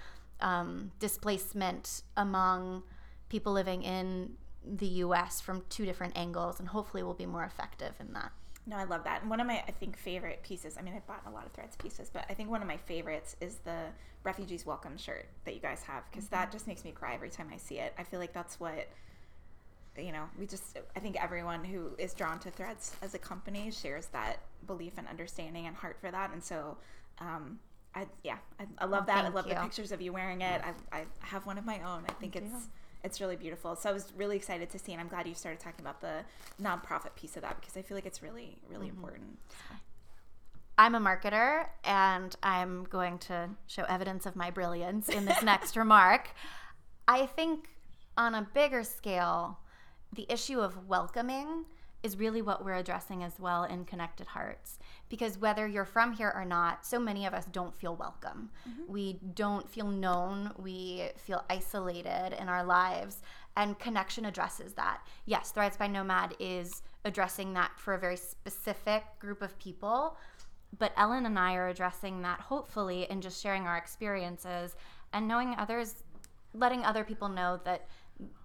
um, 0.41 0.91
displacement 0.99 2.03
among 2.17 2.83
people 3.29 3.53
living 3.53 3.83
in 3.83 4.33
the 4.65 4.87
US 4.87 5.39
from 5.39 5.63
two 5.69 5.85
different 5.85 6.17
angles, 6.17 6.59
and 6.59 6.67
hopefully 6.67 7.03
we'll 7.03 7.13
be 7.13 7.25
more 7.25 7.45
effective 7.45 7.93
in 7.99 8.11
that. 8.13 8.31
No, 8.67 8.75
I 8.75 8.83
love 8.83 9.03
that. 9.05 9.21
And 9.21 9.29
one 9.29 9.39
of 9.39 9.47
my, 9.47 9.63
I 9.67 9.71
think, 9.71 9.97
favorite 9.97 10.43
pieces, 10.43 10.77
I 10.77 10.81
mean, 10.81 10.93
I've 10.93 11.07
bought 11.07 11.23
a 11.25 11.31
lot 11.31 11.45
of 11.45 11.51
Threads 11.53 11.75
pieces, 11.77 12.11
but 12.11 12.25
I 12.29 12.33
think 12.33 12.49
one 12.49 12.61
of 12.61 12.67
my 12.67 12.77
favorites 12.77 13.35
is 13.39 13.55
the 13.63 13.85
Refugees 14.23 14.65
Welcome 14.65 14.97
shirt 14.97 15.25
that 15.45 15.55
you 15.55 15.61
guys 15.61 15.81
have, 15.83 16.03
because 16.11 16.25
mm-hmm. 16.25 16.35
that 16.35 16.51
just 16.51 16.67
makes 16.67 16.83
me 16.83 16.91
cry 16.91 17.15
every 17.15 17.29
time 17.29 17.49
I 17.51 17.57
see 17.57 17.79
it. 17.79 17.93
I 17.97 18.03
feel 18.03 18.19
like 18.19 18.33
that's 18.33 18.59
what 18.59 18.89
you 19.97 20.11
know, 20.11 20.25
we 20.39 20.45
just, 20.45 20.79
I 20.95 20.99
think 20.99 21.21
everyone 21.21 21.63
who 21.63 21.91
is 21.97 22.13
drawn 22.13 22.39
to 22.39 22.51
Threads 22.51 22.95
as 23.01 23.13
a 23.13 23.19
company 23.19 23.71
shares 23.71 24.07
that 24.07 24.37
belief 24.67 24.93
and 24.97 25.07
understanding 25.07 25.67
and 25.67 25.75
heart 25.75 25.97
for 25.99 26.11
that. 26.11 26.31
And 26.31 26.43
so, 26.43 26.77
um, 27.19 27.59
I, 27.93 28.07
yeah, 28.23 28.37
I, 28.59 28.65
I 28.77 28.85
love 28.85 29.05
that. 29.07 29.25
I 29.25 29.29
love 29.29 29.47
you. 29.47 29.53
the 29.53 29.59
pictures 29.59 29.91
of 29.91 30.01
you 30.01 30.13
wearing 30.13 30.41
it. 30.41 30.61
I, 30.63 30.99
I 30.99 31.05
have 31.19 31.45
one 31.45 31.57
of 31.57 31.65
my 31.65 31.79
own. 31.79 32.03
I 32.07 32.13
think 32.13 32.33
Thank 32.33 32.45
it's, 32.45 32.53
you. 32.53 32.69
it's 33.03 33.19
really 33.19 33.35
beautiful. 33.35 33.75
So 33.75 33.89
I 33.89 33.93
was 33.93 34.13
really 34.15 34.37
excited 34.37 34.69
to 34.69 34.79
see, 34.79 34.93
and 34.93 35.01
I'm 35.01 35.09
glad 35.09 35.27
you 35.27 35.35
started 35.35 35.59
talking 35.59 35.81
about 35.81 35.99
the 35.99 36.23
nonprofit 36.61 37.15
piece 37.15 37.35
of 37.35 37.41
that 37.41 37.59
because 37.59 37.75
I 37.75 37.81
feel 37.81 37.97
like 37.97 38.05
it's 38.05 38.23
really, 38.23 38.57
really 38.69 38.87
mm-hmm. 38.87 38.97
important. 38.97 39.39
So. 39.49 39.75
I'm 40.77 40.95
a 40.95 40.99
marketer 40.99 41.67
and 41.83 42.35
I'm 42.41 42.85
going 42.85 43.19
to 43.19 43.49
show 43.67 43.83
evidence 43.83 44.25
of 44.25 44.35
my 44.35 44.49
brilliance 44.49 45.09
in 45.09 45.25
this 45.25 45.41
next 45.43 45.75
remark. 45.75 46.29
I 47.07 47.25
think 47.25 47.67
on 48.17 48.35
a 48.35 48.47
bigger 48.53 48.83
scale, 48.83 49.59
the 50.13 50.25
issue 50.29 50.59
of 50.59 50.87
welcoming 50.87 51.65
is 52.03 52.17
really 52.17 52.41
what 52.41 52.65
we're 52.65 52.75
addressing 52.75 53.23
as 53.23 53.39
well 53.39 53.63
in 53.63 53.85
Connected 53.85 54.27
Hearts. 54.27 54.79
Because 55.09 55.37
whether 55.37 55.67
you're 55.67 55.85
from 55.85 56.13
here 56.13 56.31
or 56.35 56.45
not, 56.45 56.85
so 56.85 56.99
many 56.99 57.25
of 57.25 57.33
us 57.33 57.45
don't 57.45 57.75
feel 57.75 57.95
welcome. 57.95 58.49
Mm-hmm. 58.67 58.91
We 58.91 59.19
don't 59.35 59.69
feel 59.69 59.87
known. 59.87 60.51
We 60.57 61.09
feel 61.17 61.43
isolated 61.49 62.35
in 62.39 62.49
our 62.49 62.63
lives. 62.63 63.21
And 63.55 63.77
Connection 63.77 64.25
addresses 64.25 64.73
that. 64.73 65.05
Yes, 65.25 65.51
Threads 65.51 65.77
by 65.77 65.87
Nomad 65.87 66.35
is 66.39 66.81
addressing 67.05 67.53
that 67.53 67.71
for 67.77 67.93
a 67.93 67.99
very 67.99 68.17
specific 68.17 69.03
group 69.19 69.41
of 69.41 69.57
people. 69.59 70.17
But 70.79 70.93
Ellen 70.97 71.25
and 71.25 71.37
I 71.37 71.55
are 71.55 71.67
addressing 71.67 72.21
that 72.21 72.39
hopefully 72.39 73.05
in 73.09 73.21
just 73.21 73.41
sharing 73.41 73.67
our 73.67 73.77
experiences 73.77 74.75
and 75.13 75.27
knowing 75.27 75.53
others, 75.57 75.95
letting 76.53 76.83
other 76.83 77.03
people 77.03 77.27
know 77.27 77.59
that 77.65 77.87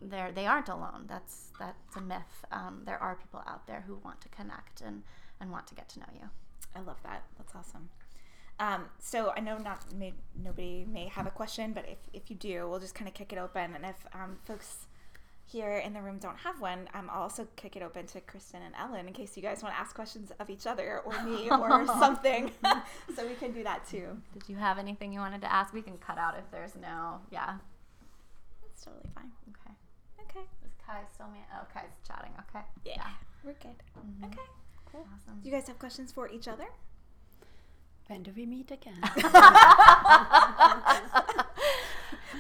they're 0.00 0.33
they 0.33 0.47
aren't 0.47 0.69
alone. 0.69 1.06
That's 1.08 1.50
that's 1.58 1.97
a 1.97 2.00
myth. 2.00 2.45
Um, 2.52 2.82
there 2.84 3.02
are 3.02 3.17
people 3.17 3.43
out 3.47 3.67
there 3.67 3.84
who 3.86 3.99
want 4.04 4.21
to 4.23 4.28
connect 4.28 4.80
and 4.80 5.02
and 5.41 5.50
want 5.50 5.67
to 5.69 5.75
get 5.75 5.89
to 5.91 6.00
know 6.00 6.06
you. 6.15 6.28
I 6.75 6.80
love 6.80 7.02
that. 7.04 7.25
That's 7.39 7.54
awesome. 7.54 7.89
Um, 8.58 8.86
so 8.99 9.32
I 9.36 9.41
know 9.41 9.58
not 9.58 9.93
may, 9.95 10.15
nobody 10.43 10.86
may 10.91 11.08
have 11.08 11.26
a 11.26 11.30
question, 11.30 11.73
but 11.73 11.84
if, 11.89 11.99
if 12.12 12.30
you 12.30 12.36
do, 12.36 12.67
we'll 12.69 12.80
just 12.80 12.95
kind 12.95 13.06
of 13.06 13.15
kick 13.15 13.32
it 13.32 13.39
open. 13.39 13.75
And 13.75 13.84
if 13.84 13.97
um, 14.15 14.39
folks 14.47 14.86
here 15.45 15.76
in 15.76 15.93
the 15.93 16.00
room 16.00 16.19
don't 16.19 16.39
have 16.39 16.60
one, 16.60 16.89
um, 16.95 17.10
I'll 17.12 17.23
also 17.23 17.47
kick 17.56 17.76
it 17.76 17.82
open 17.82 18.06
to 18.08 18.21
Christen 18.23 18.62
and 18.62 18.75
Ellen 18.75 19.06
in 19.06 19.12
case 19.12 19.36
you 19.36 19.43
guys 19.43 19.62
want 19.62 19.75
to 19.75 19.80
ask 19.80 19.95
questions 19.95 20.32
of 20.41 20.49
each 20.49 20.67
other 20.67 21.00
or 21.04 21.23
me 21.23 21.50
or 21.50 21.86
something. 21.99 22.50
so 23.15 23.26
we 23.26 23.34
can 23.34 23.52
do 23.52 23.62
that 23.62 23.86
too. 23.89 24.17
Did 24.32 24.49
you 24.49 24.56
have 24.56 24.78
anything 24.78 25.12
you 25.12 25.21
wanted 25.21 25.43
to 25.43 25.52
ask? 25.52 25.75
We 25.75 25.82
can 25.82 25.99
cut 25.99 26.17
out 26.19 26.36
if 26.39 26.50
there's 26.50 26.75
no. 26.76 27.21
Yeah. 27.30 27.56
It's 28.76 28.84
totally 28.84 29.08
fine. 29.15 29.32
Okay. 29.49 29.75
Okay. 30.28 30.45
Is 30.67 30.73
Kai 30.86 31.00
still 31.15 31.28
me? 31.28 31.39
Oh, 31.54 31.65
Kai's 31.73 31.97
chatting. 32.06 32.32
Okay. 32.50 32.62
Yeah. 32.84 32.93
yeah. 32.97 33.08
We're 33.43 33.54
good. 33.54 33.82
Mm-hmm. 33.99 34.26
Okay. 34.26 34.43
Cool. 34.93 35.06
Awesome. 35.15 35.41
Do 35.43 35.49
you 35.49 35.54
guys 35.54 35.67
have 35.69 35.78
questions 35.78 36.12
for 36.12 36.28
each 36.28 36.47
other? 36.47 36.67
When 38.08 38.23
do 38.23 38.32
we 38.36 38.45
meet 38.45 38.71
again? 38.71 39.00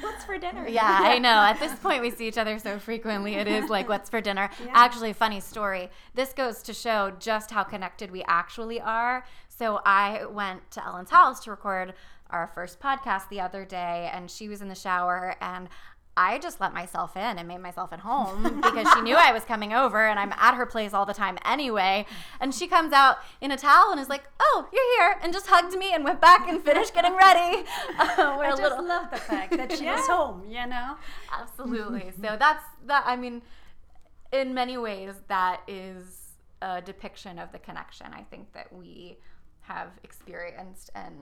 what's 0.02 0.26
for 0.26 0.36
dinner? 0.38 0.68
Yeah, 0.68 1.00
I 1.02 1.18
know. 1.18 1.30
At 1.30 1.58
this 1.58 1.74
point, 1.76 2.02
we 2.02 2.10
see 2.10 2.28
each 2.28 2.36
other 2.36 2.58
so 2.58 2.78
frequently. 2.78 3.36
It 3.36 3.48
is 3.48 3.70
like, 3.70 3.88
what's 3.88 4.10
for 4.10 4.20
dinner? 4.20 4.50
Yeah. 4.62 4.72
Actually, 4.74 5.14
funny 5.14 5.40
story. 5.40 5.88
This 6.14 6.34
goes 6.34 6.62
to 6.64 6.74
show 6.74 7.14
just 7.18 7.50
how 7.50 7.64
connected 7.64 8.10
we 8.10 8.22
actually 8.28 8.78
are. 8.78 9.24
So 9.48 9.80
I 9.86 10.26
went 10.26 10.70
to 10.72 10.84
Ellen's 10.86 11.10
house 11.10 11.40
to 11.44 11.50
record 11.50 11.94
our 12.30 12.46
first 12.46 12.78
podcast 12.78 13.28
the 13.28 13.40
other 13.40 13.64
day, 13.64 14.10
and 14.12 14.30
she 14.30 14.48
was 14.48 14.60
in 14.60 14.68
the 14.68 14.74
shower, 14.74 15.36
and 15.40 15.68
I 16.16 16.38
just 16.38 16.60
let 16.60 16.72
myself 16.72 17.16
in 17.16 17.38
and 17.38 17.46
made 17.46 17.60
myself 17.60 17.92
at 17.92 18.00
home 18.00 18.42
because 18.62 18.88
she 18.94 19.02
knew 19.02 19.16
I 19.16 19.32
was 19.32 19.44
coming 19.44 19.72
over 19.72 20.06
and 20.06 20.18
I'm 20.18 20.32
at 20.38 20.54
her 20.54 20.64
place 20.64 20.94
all 20.94 21.04
the 21.04 21.14
time 21.14 21.38
anyway. 21.44 22.06
And 22.40 22.54
she 22.54 22.66
comes 22.66 22.92
out 22.92 23.18
in 23.40 23.52
a 23.52 23.56
towel 23.56 23.90
and 23.90 24.00
is 24.00 24.08
like, 24.08 24.24
"Oh, 24.40 24.66
you're 24.72 24.98
here," 24.98 25.20
and 25.22 25.32
just 25.32 25.46
hugged 25.48 25.76
me 25.76 25.92
and 25.92 26.04
went 26.04 26.20
back 26.20 26.48
and 26.48 26.62
finished 26.62 26.94
getting 26.94 27.14
ready. 27.14 27.64
Uh, 28.16 28.38
I 28.40 28.50
just 28.50 28.62
little... 28.62 28.86
love 28.86 29.10
the 29.10 29.16
fact 29.16 29.56
that 29.56 29.72
she 29.72 29.84
yeah. 29.84 29.96
was 29.96 30.06
home. 30.06 30.44
You 30.48 30.66
know, 30.66 30.96
absolutely. 31.38 32.12
so 32.20 32.36
that's 32.38 32.64
that. 32.86 33.04
I 33.06 33.16
mean, 33.16 33.42
in 34.32 34.54
many 34.54 34.78
ways, 34.78 35.14
that 35.28 35.60
is 35.66 36.32
a 36.62 36.80
depiction 36.80 37.38
of 37.38 37.52
the 37.52 37.58
connection. 37.58 38.06
I 38.12 38.22
think 38.22 38.52
that 38.54 38.72
we 38.72 39.18
have 39.60 39.88
experienced 40.02 40.90
and 40.94 41.14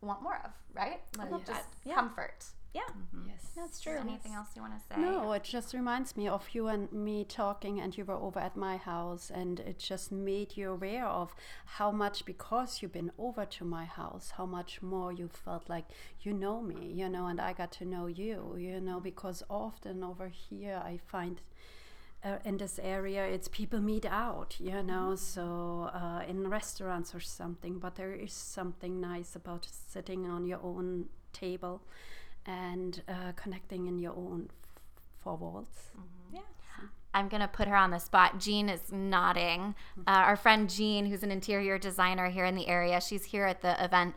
want 0.00 0.22
more 0.22 0.40
of. 0.44 0.50
Right? 0.74 1.00
Like 1.16 1.46
just 1.46 1.68
yeah. 1.84 1.94
comfort. 1.94 2.44
Yeah. 2.74 2.80
Mm-hmm. 2.90 3.28
Yes. 3.28 3.42
That's 3.54 3.80
true. 3.80 3.98
anything 3.98 4.32
else 4.32 4.48
you 4.56 4.62
want 4.62 4.74
to 4.74 4.80
say? 4.80 5.00
No, 5.00 5.32
it 5.32 5.44
just 5.44 5.74
reminds 5.74 6.16
me 6.16 6.26
of 6.26 6.46
you 6.52 6.68
and 6.68 6.90
me 6.90 7.24
talking, 7.24 7.80
and 7.80 7.96
you 7.96 8.04
were 8.04 8.14
over 8.14 8.40
at 8.40 8.56
my 8.56 8.78
house, 8.78 9.30
and 9.32 9.60
it 9.60 9.78
just 9.78 10.10
made 10.10 10.56
you 10.56 10.70
aware 10.70 11.06
of 11.06 11.34
how 11.66 11.90
much, 11.90 12.24
because 12.24 12.80
you've 12.80 12.92
been 12.92 13.12
over 13.18 13.44
to 13.44 13.64
my 13.64 13.84
house, 13.84 14.32
how 14.38 14.46
much 14.46 14.80
more 14.80 15.12
you 15.12 15.28
felt 15.28 15.68
like 15.68 15.84
you 16.22 16.32
know 16.32 16.62
me, 16.62 16.90
you 16.94 17.08
know, 17.10 17.26
and 17.26 17.40
I 17.40 17.52
got 17.52 17.72
to 17.72 17.84
know 17.84 18.06
you, 18.06 18.56
you 18.58 18.80
know, 18.80 19.00
because 19.00 19.42
often 19.50 20.02
over 20.02 20.28
here 20.28 20.80
I 20.82 20.98
find. 21.06 21.40
Uh, 22.24 22.38
in 22.44 22.56
this 22.56 22.78
area, 22.80 23.26
it's 23.26 23.48
people 23.48 23.80
meet 23.80 24.06
out, 24.06 24.54
you 24.60 24.80
know, 24.80 25.10
mm-hmm. 25.10 25.16
so 25.16 25.90
uh, 25.92 26.22
in 26.28 26.48
restaurants 26.48 27.16
or 27.16 27.18
something. 27.18 27.80
But 27.80 27.96
there 27.96 28.12
is 28.12 28.32
something 28.32 29.00
nice 29.00 29.34
about 29.34 29.66
sitting 29.88 30.30
on 30.30 30.46
your 30.46 30.60
own 30.62 31.06
table 31.32 31.82
and 32.46 33.02
uh, 33.08 33.32
connecting 33.36 33.86
in 33.86 33.98
your 33.98 34.12
own 34.12 34.48
four 35.22 35.36
walls. 35.36 35.68
Mm-hmm. 35.96 36.36
Yeah. 36.36 36.40
I'm 37.14 37.28
going 37.28 37.42
to 37.42 37.48
put 37.48 37.68
her 37.68 37.76
on 37.76 37.90
the 37.90 37.98
spot. 37.98 38.38
Jean 38.38 38.68
is 38.68 38.90
nodding. 38.90 39.74
Mm-hmm. 39.98 40.02
Uh, 40.06 40.22
our 40.22 40.36
friend 40.36 40.68
Jean, 40.68 41.06
who's 41.06 41.22
an 41.22 41.30
interior 41.30 41.78
designer 41.78 42.30
here 42.30 42.44
in 42.44 42.54
the 42.54 42.68
area, 42.68 43.00
she's 43.00 43.24
here 43.24 43.44
at 43.46 43.62
the 43.62 43.82
event 43.82 44.14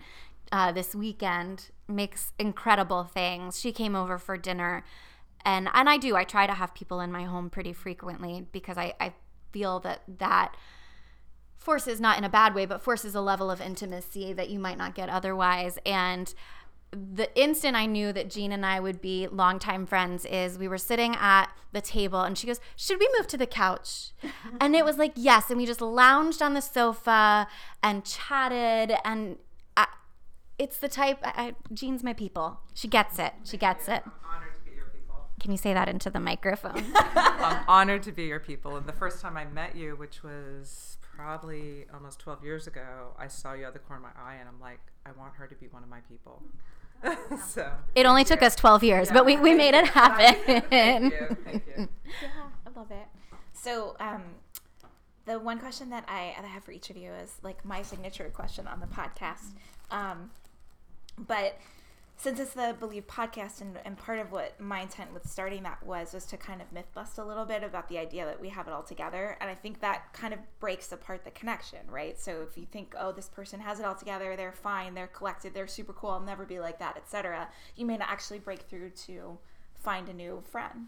uh, 0.51 0.71
this 0.71 0.95
weekend, 0.95 1.71
makes 1.87 2.31
incredible 2.39 3.03
things. 3.03 3.59
She 3.59 3.71
came 3.71 3.95
over 3.95 4.17
for 4.17 4.37
dinner. 4.37 4.83
And, 5.43 5.69
and 5.73 5.89
I 5.89 5.97
do. 5.97 6.15
I 6.15 6.23
try 6.23 6.47
to 6.47 6.53
have 6.53 6.73
people 6.73 7.01
in 7.01 7.11
my 7.11 7.23
home 7.23 7.49
pretty 7.49 7.73
frequently 7.73 8.47
because 8.51 8.77
I, 8.77 8.93
I 8.99 9.13
feel 9.51 9.79
that 9.81 10.01
that 10.17 10.55
forces, 11.57 11.99
not 11.99 12.17
in 12.17 12.23
a 12.23 12.29
bad 12.29 12.55
way, 12.55 12.65
but 12.65 12.81
forces 12.81 13.15
a 13.15 13.21
level 13.21 13.51
of 13.51 13.61
intimacy 13.61 14.33
that 14.33 14.49
you 14.49 14.59
might 14.59 14.77
not 14.77 14.95
get 14.95 15.09
otherwise. 15.09 15.77
And 15.85 16.33
the 16.95 17.29
instant 17.39 17.75
I 17.75 17.85
knew 17.85 18.13
that 18.13 18.29
Jean 18.29 18.51
and 18.51 18.65
I 18.65 18.79
would 18.79 19.01
be 19.01 19.27
longtime 19.27 19.85
friends 19.85 20.25
is 20.25 20.57
we 20.57 20.67
were 20.67 20.77
sitting 20.77 21.15
at 21.15 21.47
the 21.71 21.81
table 21.81 22.21
and 22.21 22.37
she 22.37 22.47
goes, 22.47 22.59
Should 22.75 22.99
we 22.99 23.09
move 23.17 23.27
to 23.27 23.37
the 23.37 23.45
couch? 23.45 24.11
and 24.61 24.75
it 24.75 24.85
was 24.85 24.97
like, 24.97 25.13
Yes. 25.15 25.49
And 25.49 25.57
we 25.57 25.65
just 25.65 25.81
lounged 25.81 26.41
on 26.41 26.53
the 26.53 26.61
sofa 26.61 27.47
and 27.83 28.05
chatted. 28.05 28.97
And 29.03 29.37
I, 29.75 29.87
it's 30.57 30.77
the 30.77 30.87
type. 30.87 31.19
I, 31.23 31.33
I, 31.35 31.55
Jean's 31.73 32.03
my 32.03 32.13
people. 32.13 32.59
She 32.73 32.87
gets 32.87 33.19
it. 33.19 33.33
She 33.43 33.57
gets 33.57 33.87
it. 33.87 34.03
Honored 34.25 34.55
to 34.55 34.61
be 34.69 34.75
your 34.75 34.85
people. 34.85 35.15
Can 35.39 35.51
you 35.51 35.57
say 35.57 35.73
that 35.73 35.89
into 35.89 36.09
the 36.09 36.19
microphone? 36.19 36.83
I'm 36.95 37.63
honored 37.67 38.03
to 38.03 38.11
be 38.11 38.23
your 38.23 38.39
people. 38.39 38.77
And 38.77 38.85
the 38.85 38.93
first 38.93 39.21
time 39.21 39.35
I 39.37 39.45
met 39.45 39.75
you, 39.75 39.95
which 39.95 40.23
was 40.23 40.97
probably 41.01 41.85
almost 41.93 42.19
12 42.19 42.43
years 42.43 42.67
ago, 42.67 43.13
I 43.17 43.27
saw 43.27 43.53
you 43.53 43.65
out 43.65 43.73
the 43.73 43.79
corner 43.79 44.05
of 44.05 44.15
my 44.15 44.21
eye, 44.21 44.35
and 44.35 44.49
I'm 44.49 44.59
like, 44.59 44.79
I 45.05 45.11
want 45.17 45.35
her 45.35 45.47
to 45.47 45.55
be 45.55 45.67
one 45.67 45.83
of 45.83 45.89
my 45.89 46.01
people. 46.01 46.43
so 47.47 47.71
it 47.93 48.05
only 48.05 48.23
took 48.23 48.41
us 48.41 48.55
12 48.55 48.83
years, 48.83 49.11
but 49.11 49.25
we, 49.25 49.37
we 49.37 49.53
made 49.53 49.73
it 49.73 49.87
happen. 49.89 50.61
thank 50.69 51.13
you. 51.13 51.37
Thank 51.43 51.63
you. 51.67 51.89
Yeah, 52.21 52.29
I 52.65 52.79
love 52.79 52.91
it. 52.91 53.07
So, 53.53 53.95
um, 53.99 54.21
the 55.25 55.39
one 55.39 55.59
question 55.59 55.89
that 55.89 56.05
I, 56.07 56.33
that 56.37 56.45
I 56.45 56.49
have 56.49 56.63
for 56.63 56.71
each 56.71 56.89
of 56.89 56.97
you 56.97 57.11
is 57.11 57.33
like 57.41 57.65
my 57.65 57.81
signature 57.81 58.29
question 58.33 58.67
on 58.67 58.79
the 58.79 58.85
podcast. 58.85 59.53
Um, 59.91 60.29
but 61.17 61.57
since 62.17 62.39
it's 62.39 62.53
the 62.53 62.75
Believe 62.79 63.07
podcast, 63.07 63.61
and, 63.61 63.77
and 63.83 63.97
part 63.97 64.19
of 64.19 64.31
what 64.31 64.59
my 64.59 64.81
intent 64.81 65.13
with 65.13 65.29
starting 65.29 65.63
that 65.63 65.85
was, 65.85 66.13
was 66.13 66.25
to 66.25 66.37
kind 66.37 66.61
of 66.61 66.71
myth 66.71 66.87
bust 66.93 67.17
a 67.17 67.23
little 67.23 67.45
bit 67.45 67.63
about 67.63 67.89
the 67.89 67.97
idea 67.97 68.25
that 68.25 68.39
we 68.39 68.49
have 68.49 68.67
it 68.67 68.73
all 68.73 68.83
together. 68.83 69.37
And 69.41 69.49
I 69.49 69.55
think 69.55 69.81
that 69.81 70.13
kind 70.13 70.33
of 70.33 70.39
breaks 70.59 70.91
apart 70.91 71.25
the 71.25 71.31
connection, 71.31 71.79
right? 71.89 72.19
So 72.19 72.45
if 72.49 72.57
you 72.57 72.65
think, 72.65 72.95
oh, 72.97 73.11
this 73.11 73.27
person 73.27 73.59
has 73.59 73.79
it 73.79 73.85
all 73.85 73.95
together, 73.95 74.35
they're 74.35 74.51
fine, 74.51 74.93
they're 74.93 75.07
collected, 75.07 75.53
they're 75.53 75.67
super 75.67 75.93
cool, 75.93 76.11
I'll 76.11 76.19
never 76.21 76.45
be 76.45 76.59
like 76.59 76.79
that, 76.79 76.97
etc., 76.97 77.49
you 77.75 77.85
may 77.85 77.97
not 77.97 78.09
actually 78.09 78.39
break 78.39 78.61
through 78.63 78.91
to 79.07 79.37
find 79.75 80.09
a 80.09 80.13
new 80.13 80.41
friend. 80.51 80.87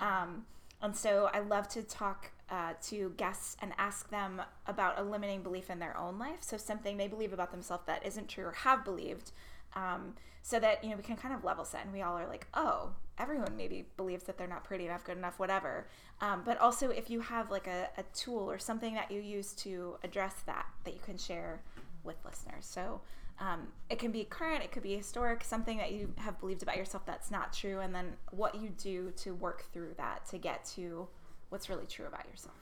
Um, 0.00 0.44
and 0.82 0.94
so 0.94 1.30
I 1.32 1.40
love 1.40 1.68
to 1.70 1.82
talk 1.82 2.30
uh, 2.50 2.74
to 2.80 3.12
guests 3.16 3.56
and 3.60 3.72
ask 3.78 4.08
them 4.10 4.40
about 4.66 4.98
a 4.98 5.02
limiting 5.02 5.42
belief 5.42 5.68
in 5.70 5.78
their 5.78 5.96
own 5.96 6.18
life. 6.18 6.38
So 6.40 6.56
something 6.56 6.96
they 6.96 7.08
believe 7.08 7.32
about 7.32 7.50
themselves 7.50 7.84
that 7.86 8.06
isn't 8.06 8.28
true 8.28 8.44
or 8.44 8.52
have 8.52 8.84
believed. 8.84 9.32
Um, 9.74 10.14
so 10.46 10.60
that 10.60 10.84
you 10.84 10.90
know 10.90 10.96
we 10.96 11.02
can 11.02 11.16
kind 11.16 11.34
of 11.34 11.42
level 11.42 11.64
set 11.64 11.82
and 11.82 11.92
we 11.92 12.02
all 12.02 12.16
are 12.16 12.28
like 12.28 12.46
oh 12.54 12.90
everyone 13.18 13.56
maybe 13.56 13.84
believes 13.96 14.22
that 14.24 14.38
they're 14.38 14.46
not 14.46 14.62
pretty 14.62 14.86
enough 14.86 15.02
good 15.02 15.18
enough 15.18 15.40
whatever 15.40 15.88
um, 16.20 16.42
but 16.44 16.56
also 16.60 16.88
if 16.90 17.10
you 17.10 17.20
have 17.20 17.50
like 17.50 17.66
a, 17.66 17.88
a 17.98 18.04
tool 18.14 18.48
or 18.48 18.56
something 18.56 18.94
that 18.94 19.10
you 19.10 19.20
use 19.20 19.52
to 19.54 19.96
address 20.04 20.34
that 20.46 20.66
that 20.84 20.94
you 20.94 21.00
can 21.04 21.18
share 21.18 21.62
with 22.04 22.14
listeners 22.24 22.64
so 22.64 23.00
um, 23.40 23.66
it 23.90 23.98
can 23.98 24.12
be 24.12 24.22
current 24.22 24.62
it 24.62 24.70
could 24.70 24.84
be 24.84 24.96
historic 24.96 25.42
something 25.42 25.78
that 25.78 25.90
you 25.90 26.12
have 26.18 26.38
believed 26.38 26.62
about 26.62 26.76
yourself 26.76 27.04
that's 27.04 27.32
not 27.32 27.52
true 27.52 27.80
and 27.80 27.92
then 27.92 28.12
what 28.30 28.54
you 28.54 28.68
do 28.68 29.10
to 29.16 29.34
work 29.34 29.64
through 29.72 29.94
that 29.96 30.24
to 30.26 30.38
get 30.38 30.64
to 30.64 31.08
what's 31.48 31.68
really 31.68 31.86
true 31.86 32.06
about 32.06 32.26
yourself 32.28 32.54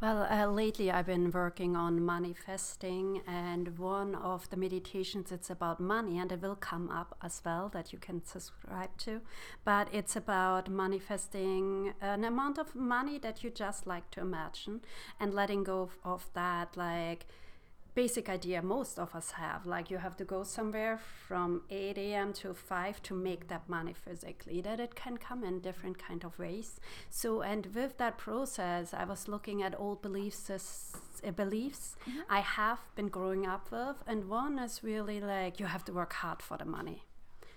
Well, 0.00 0.26
uh, 0.28 0.46
lately 0.50 0.90
I've 0.90 1.06
been 1.06 1.30
working 1.30 1.76
on 1.76 2.04
manifesting, 2.04 3.22
and 3.24 3.78
one 3.78 4.16
of 4.16 4.50
the 4.50 4.56
meditations 4.56 5.30
it's 5.30 5.48
about 5.48 5.78
money, 5.78 6.18
and 6.18 6.32
it 6.32 6.42
will 6.42 6.56
come 6.56 6.90
up 6.90 7.16
as 7.22 7.40
well 7.44 7.68
that 7.68 7.92
you 7.92 8.00
can 8.00 8.24
subscribe 8.24 8.96
to. 9.04 9.20
But 9.64 9.86
it's 9.92 10.16
about 10.16 10.68
manifesting 10.68 11.94
an 12.00 12.24
amount 12.24 12.58
of 12.58 12.74
money 12.74 13.18
that 13.18 13.44
you 13.44 13.50
just 13.50 13.86
like 13.86 14.10
to 14.10 14.20
imagine, 14.20 14.80
and 15.20 15.32
letting 15.34 15.62
go 15.62 15.82
of, 15.82 15.98
of 16.04 16.28
that, 16.34 16.76
like 16.76 17.26
basic 17.94 18.28
idea 18.28 18.62
most 18.62 18.98
of 18.98 19.14
us 19.14 19.32
have. 19.32 19.66
Like 19.66 19.90
you 19.90 19.98
have 19.98 20.16
to 20.16 20.24
go 20.24 20.42
somewhere 20.44 20.98
from 21.28 21.62
8 21.70 21.98
a.m 21.98 22.32
to 22.34 22.54
5 22.54 23.02
to 23.02 23.14
make 23.14 23.48
that 23.48 23.68
money 23.68 23.92
physically 23.92 24.60
that 24.62 24.80
it 24.80 24.94
can 24.94 25.16
come 25.16 25.44
in 25.44 25.60
different 25.60 25.98
kind 25.98 26.24
of 26.24 26.38
ways. 26.38 26.80
So 27.10 27.42
and 27.42 27.66
with 27.74 27.98
that 27.98 28.18
process 28.18 28.94
i 28.94 29.04
was 29.04 29.28
looking 29.28 29.62
at 29.62 29.78
old 29.78 30.02
beliefs 30.02 30.50
uh, 30.50 31.30
beliefs 31.30 31.96
i 32.28 32.40
have 32.40 32.80
been 32.94 33.08
growing 33.08 33.46
up 33.46 33.70
with 33.70 33.96
and 34.06 34.28
one 34.28 34.58
is 34.58 34.82
really 34.82 35.20
like 35.20 35.60
you 35.60 35.66
have 35.66 35.84
to 35.84 35.92
work 35.92 36.12
hard 36.14 36.42
for 36.42 36.56
the 36.56 36.64
money 36.64 37.02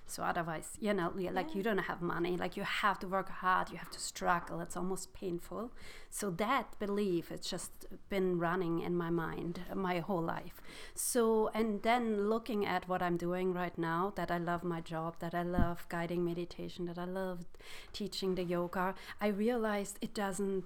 so 0.07 0.23
otherwise, 0.23 0.77
you 0.79 0.93
know, 0.93 1.11
li- 1.15 1.29
like 1.29 1.55
you 1.55 1.63
don't 1.63 1.79
have 1.79 2.01
money, 2.01 2.37
like 2.37 2.55
you 2.55 2.63
have 2.63 2.99
to 2.99 3.07
work 3.07 3.29
hard, 3.29 3.71
you 3.71 3.77
have 3.77 3.91
to 3.91 3.99
struggle. 3.99 4.59
It's 4.59 4.77
almost 4.77 5.13
painful. 5.13 5.71
So 6.09 6.29
that 6.31 6.77
belief, 6.79 7.31
it's 7.31 7.49
just 7.49 7.71
been 8.09 8.37
running 8.37 8.81
in 8.81 8.95
my 8.95 9.09
mind 9.09 9.61
uh, 9.71 9.75
my 9.75 9.99
whole 9.99 10.21
life. 10.21 10.61
So 10.93 11.49
and 11.53 11.81
then 11.81 12.29
looking 12.29 12.65
at 12.65 12.87
what 12.87 13.01
I'm 13.01 13.17
doing 13.17 13.53
right 13.53 13.77
now, 13.77 14.13
that 14.15 14.31
I 14.31 14.37
love 14.37 14.63
my 14.63 14.81
job, 14.81 15.15
that 15.19 15.33
I 15.33 15.43
love 15.43 15.87
guiding 15.89 16.23
meditation, 16.23 16.85
that 16.85 16.99
I 16.99 17.05
love 17.05 17.45
teaching 17.93 18.35
the 18.35 18.43
yoga, 18.43 18.93
I 19.19 19.27
realized 19.27 19.97
it 20.01 20.13
doesn't 20.13 20.65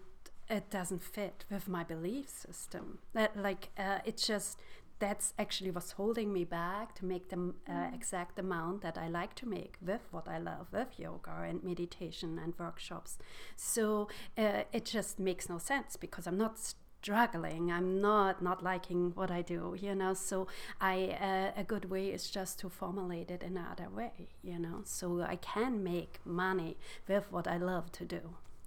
it 0.49 0.69
doesn't 0.71 1.03
fit 1.03 1.45
with 1.49 1.67
my 1.67 1.83
belief 1.83 2.29
system. 2.29 2.99
That 3.13 3.37
like 3.37 3.69
uh, 3.77 3.99
it's 4.03 4.25
just 4.25 4.57
that's 4.99 5.33
actually 5.39 5.71
what's 5.71 5.91
holding 5.93 6.31
me 6.33 6.43
back 6.43 6.93
to 6.95 7.05
make 7.05 7.29
the 7.29 7.53
uh, 7.67 7.87
exact 7.93 8.37
amount 8.37 8.81
that 8.81 8.97
I 8.97 9.07
like 9.07 9.33
to 9.35 9.47
make 9.47 9.75
with 9.81 10.01
what 10.11 10.27
I 10.27 10.37
love, 10.37 10.67
with 10.71 10.99
yoga 10.99 11.43
and 11.47 11.63
meditation 11.63 12.37
and 12.37 12.53
workshops. 12.57 13.17
So 13.55 14.09
uh, 14.37 14.63
it 14.73 14.85
just 14.85 15.19
makes 15.19 15.49
no 15.49 15.57
sense 15.57 15.95
because 15.95 16.27
I'm 16.27 16.37
not 16.37 16.59
struggling. 17.01 17.71
I'm 17.71 18.01
not 18.01 18.41
not 18.41 18.63
liking 18.63 19.11
what 19.15 19.31
I 19.31 19.41
do, 19.41 19.75
you 19.79 19.95
know. 19.95 20.13
So 20.13 20.47
I 20.81 21.17
uh, 21.21 21.59
a 21.61 21.63
good 21.63 21.89
way 21.89 22.07
is 22.09 22.29
just 22.29 22.59
to 22.59 22.69
formulate 22.69 23.31
it 23.31 23.41
in 23.41 23.57
another 23.57 23.89
way, 23.89 24.29
you 24.43 24.59
know. 24.59 24.81
So 24.83 25.21
I 25.21 25.37
can 25.37 25.83
make 25.83 26.19
money 26.25 26.77
with 27.07 27.31
what 27.31 27.47
I 27.47 27.57
love 27.57 27.91
to 27.93 28.05
do. 28.05 28.21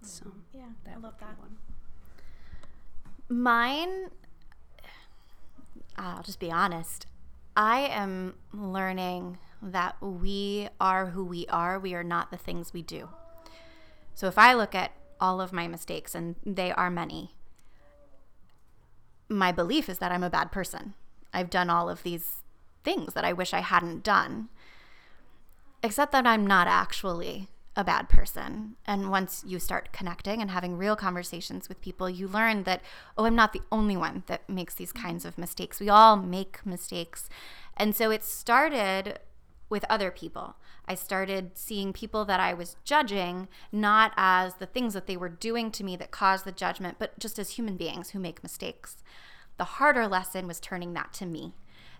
So 0.04 0.32
yeah 0.52 0.72
i 0.92 0.98
love 0.98 1.14
that 1.20 1.38
one. 1.38 1.56
Mine, 3.28 4.10
I'll 5.96 6.22
just 6.22 6.40
be 6.40 6.50
honest. 6.50 7.06
I 7.56 7.80
am 7.80 8.34
learning 8.52 9.38
that 9.60 9.96
we 10.00 10.68
are 10.80 11.06
who 11.06 11.24
we 11.24 11.46
are. 11.48 11.78
We 11.78 11.94
are 11.94 12.04
not 12.04 12.30
the 12.30 12.36
things 12.36 12.72
we 12.72 12.82
do. 12.82 13.08
So 14.14 14.26
if 14.26 14.38
I 14.38 14.54
look 14.54 14.74
at 14.74 14.92
all 15.20 15.40
of 15.40 15.52
my 15.52 15.68
mistakes, 15.68 16.14
and 16.14 16.36
they 16.44 16.72
are 16.72 16.90
many, 16.90 17.34
my 19.28 19.52
belief 19.52 19.88
is 19.88 19.98
that 19.98 20.12
I'm 20.12 20.24
a 20.24 20.30
bad 20.30 20.50
person. 20.50 20.94
I've 21.32 21.50
done 21.50 21.70
all 21.70 21.88
of 21.88 22.02
these 22.02 22.42
things 22.84 23.14
that 23.14 23.24
I 23.24 23.32
wish 23.32 23.54
I 23.54 23.60
hadn't 23.60 24.02
done, 24.02 24.48
except 25.82 26.12
that 26.12 26.26
I'm 26.26 26.46
not 26.46 26.66
actually 26.66 27.48
a 27.76 27.84
bad 27.84 28.08
person. 28.08 28.76
And 28.86 29.10
once 29.10 29.42
you 29.46 29.58
start 29.58 29.92
connecting 29.92 30.42
and 30.42 30.50
having 30.50 30.76
real 30.76 30.96
conversations 30.96 31.68
with 31.68 31.80
people, 31.80 32.10
you 32.10 32.28
learn 32.28 32.64
that, 32.64 32.82
oh, 33.16 33.24
I'm 33.24 33.34
not 33.34 33.52
the 33.52 33.62
only 33.70 33.96
one 33.96 34.24
that 34.26 34.48
makes 34.48 34.74
these 34.74 34.92
kinds 34.92 35.24
of 35.24 35.38
mistakes. 35.38 35.80
We 35.80 35.88
all 35.88 36.16
make 36.16 36.64
mistakes. 36.66 37.28
And 37.76 37.96
so 37.96 38.10
it 38.10 38.24
started 38.24 39.18
with 39.70 39.84
other 39.88 40.10
people. 40.10 40.56
I 40.86 40.94
started 40.94 41.52
seeing 41.54 41.94
people 41.94 42.24
that 42.26 42.40
I 42.40 42.52
was 42.52 42.76
judging 42.84 43.48
not 43.70 44.12
as 44.16 44.56
the 44.56 44.66
things 44.66 44.92
that 44.92 45.06
they 45.06 45.16
were 45.16 45.30
doing 45.30 45.70
to 45.72 45.84
me 45.84 45.96
that 45.96 46.10
caused 46.10 46.44
the 46.44 46.52
judgment, 46.52 46.96
but 46.98 47.18
just 47.18 47.38
as 47.38 47.50
human 47.50 47.76
beings 47.76 48.10
who 48.10 48.18
make 48.18 48.42
mistakes. 48.42 49.02
The 49.56 49.64
harder 49.64 50.06
lesson 50.06 50.46
was 50.46 50.60
turning 50.60 50.92
that 50.92 51.12
to 51.14 51.26
me 51.26 51.54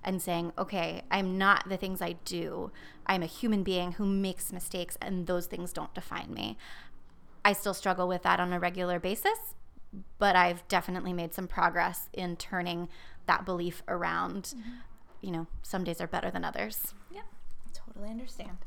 and 0.04 0.20
saying, 0.20 0.52
okay, 0.58 1.02
I'm 1.10 1.38
not 1.38 1.68
the 1.68 1.76
things 1.76 2.02
I 2.02 2.12
do. 2.24 2.70
I'm 3.06 3.22
a 3.22 3.26
human 3.26 3.62
being 3.62 3.92
who 3.92 4.06
makes 4.06 4.52
mistakes, 4.52 4.96
and 5.00 5.26
those 5.26 5.46
things 5.46 5.72
don't 5.72 5.94
define 5.94 6.32
me. 6.32 6.56
I 7.44 7.52
still 7.52 7.74
struggle 7.74 8.08
with 8.08 8.22
that 8.22 8.40
on 8.40 8.52
a 8.52 8.60
regular 8.60 8.98
basis, 8.98 9.54
but 10.18 10.36
I've 10.36 10.66
definitely 10.68 11.12
made 11.12 11.34
some 11.34 11.48
progress 11.48 12.08
in 12.12 12.36
turning 12.36 12.88
that 13.26 13.44
belief 13.44 13.82
around. 13.88 14.54
You 15.20 15.30
know, 15.30 15.46
some 15.62 15.84
days 15.84 16.00
are 16.00 16.06
better 16.06 16.30
than 16.30 16.44
others. 16.44 16.94
Yep, 17.10 17.24
totally 17.72 18.10
understand. 18.10 18.58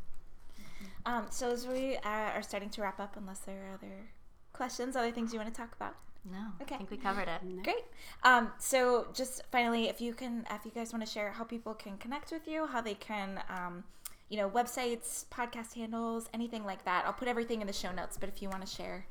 Um, 1.05 1.27
so 1.29 1.51
as 1.51 1.67
we 1.67 1.97
uh, 1.97 2.09
are 2.35 2.41
starting 2.41 2.69
to 2.71 2.81
wrap 2.81 2.99
up, 2.99 3.15
unless 3.17 3.39
there 3.39 3.69
are 3.69 3.73
other 3.75 4.09
questions, 4.53 4.95
other 4.95 5.11
things 5.11 5.33
you 5.33 5.39
want 5.39 5.53
to 5.53 5.61
talk 5.61 5.75
about. 5.75 5.95
No, 6.31 6.37
Okay. 6.61 6.75
I 6.75 6.77
think 6.79 6.89
we 6.91 6.97
covered 6.97 7.27
it. 7.27 7.63
Great. 7.63 7.83
Um, 8.23 8.51
so 8.57 9.07
just 9.13 9.43
finally, 9.51 9.89
if 9.89 10.01
you 10.01 10.13
can, 10.13 10.45
if 10.49 10.65
you 10.65 10.71
guys 10.71 10.91
want 10.91 11.05
to 11.05 11.11
share 11.11 11.31
how 11.31 11.43
people 11.43 11.73
can 11.75 11.97
connect 11.97 12.31
with 12.31 12.47
you, 12.47 12.65
how 12.65 12.81
they 12.81 12.95
can, 12.95 13.39
um, 13.49 13.83
you 14.29 14.37
know, 14.37 14.49
websites, 14.49 15.25
podcast 15.29 15.75
handles, 15.75 16.27
anything 16.33 16.65
like 16.65 16.83
that. 16.85 17.05
I'll 17.05 17.13
put 17.13 17.27
everything 17.27 17.61
in 17.61 17.67
the 17.67 17.73
show 17.73 17.91
notes. 17.91 18.17
But 18.19 18.29
if 18.29 18.41
you 18.41 18.49
want 18.49 18.65
to 18.65 18.71
share 18.75 19.05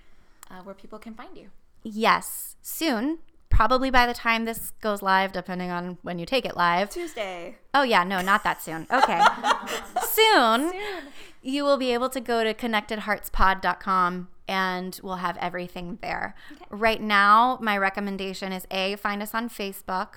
uh, 0.50 0.62
where 0.64 0.74
people 0.74 0.98
can 0.98 1.14
find 1.14 1.36
you, 1.36 1.50
Yes, 1.86 2.56
soon. 2.62 3.18
Probably 3.50 3.90
by 3.90 4.06
the 4.06 4.14
time 4.14 4.46
this 4.46 4.72
goes 4.80 5.00
live, 5.02 5.30
depending 5.30 5.70
on 5.70 5.98
when 6.02 6.18
you 6.18 6.26
take 6.26 6.44
it 6.44 6.56
live. 6.56 6.90
Tuesday. 6.90 7.56
Oh, 7.72 7.82
yeah, 7.82 8.02
no, 8.02 8.20
not 8.20 8.42
that 8.42 8.60
soon. 8.60 8.86
Okay. 8.90 9.20
soon, 10.08 10.70
soon, 10.72 11.02
you 11.42 11.62
will 11.62 11.76
be 11.76 11.92
able 11.92 12.08
to 12.08 12.20
go 12.20 12.42
to 12.42 12.52
connectedheartspod.com 12.54 14.28
and 14.46 14.98
we'll 15.02 15.16
have 15.16 15.36
everything 15.38 15.98
there. 16.02 16.34
Right 16.70 17.00
now, 17.00 17.58
my 17.60 17.78
recommendation 17.78 18.52
is 18.52 18.66
A, 18.70 18.96
find 18.96 19.22
us 19.22 19.34
on 19.34 19.48
Facebook, 19.48 20.14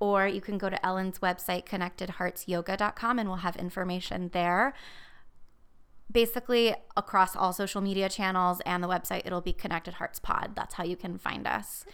or 0.00 0.26
you 0.26 0.40
can 0.40 0.58
go 0.58 0.70
to 0.70 0.86
Ellen's 0.86 1.18
website, 1.18 1.66
connectedheartsyoga.com, 1.66 3.18
and 3.18 3.28
we'll 3.28 3.38
have 3.38 3.56
information 3.56 4.30
there. 4.32 4.74
Basically, 6.10 6.74
across 6.96 7.34
all 7.34 7.52
social 7.52 7.80
media 7.80 8.08
channels 8.08 8.60
and 8.66 8.82
the 8.82 8.88
website, 8.88 9.22
it'll 9.24 9.40
be 9.40 9.52
Connected 9.52 9.94
Hearts 9.94 10.18
Pod. 10.18 10.52
That's 10.54 10.74
how 10.74 10.84
you 10.84 10.96
can 10.96 11.18
find 11.18 11.46
us. 11.46 11.84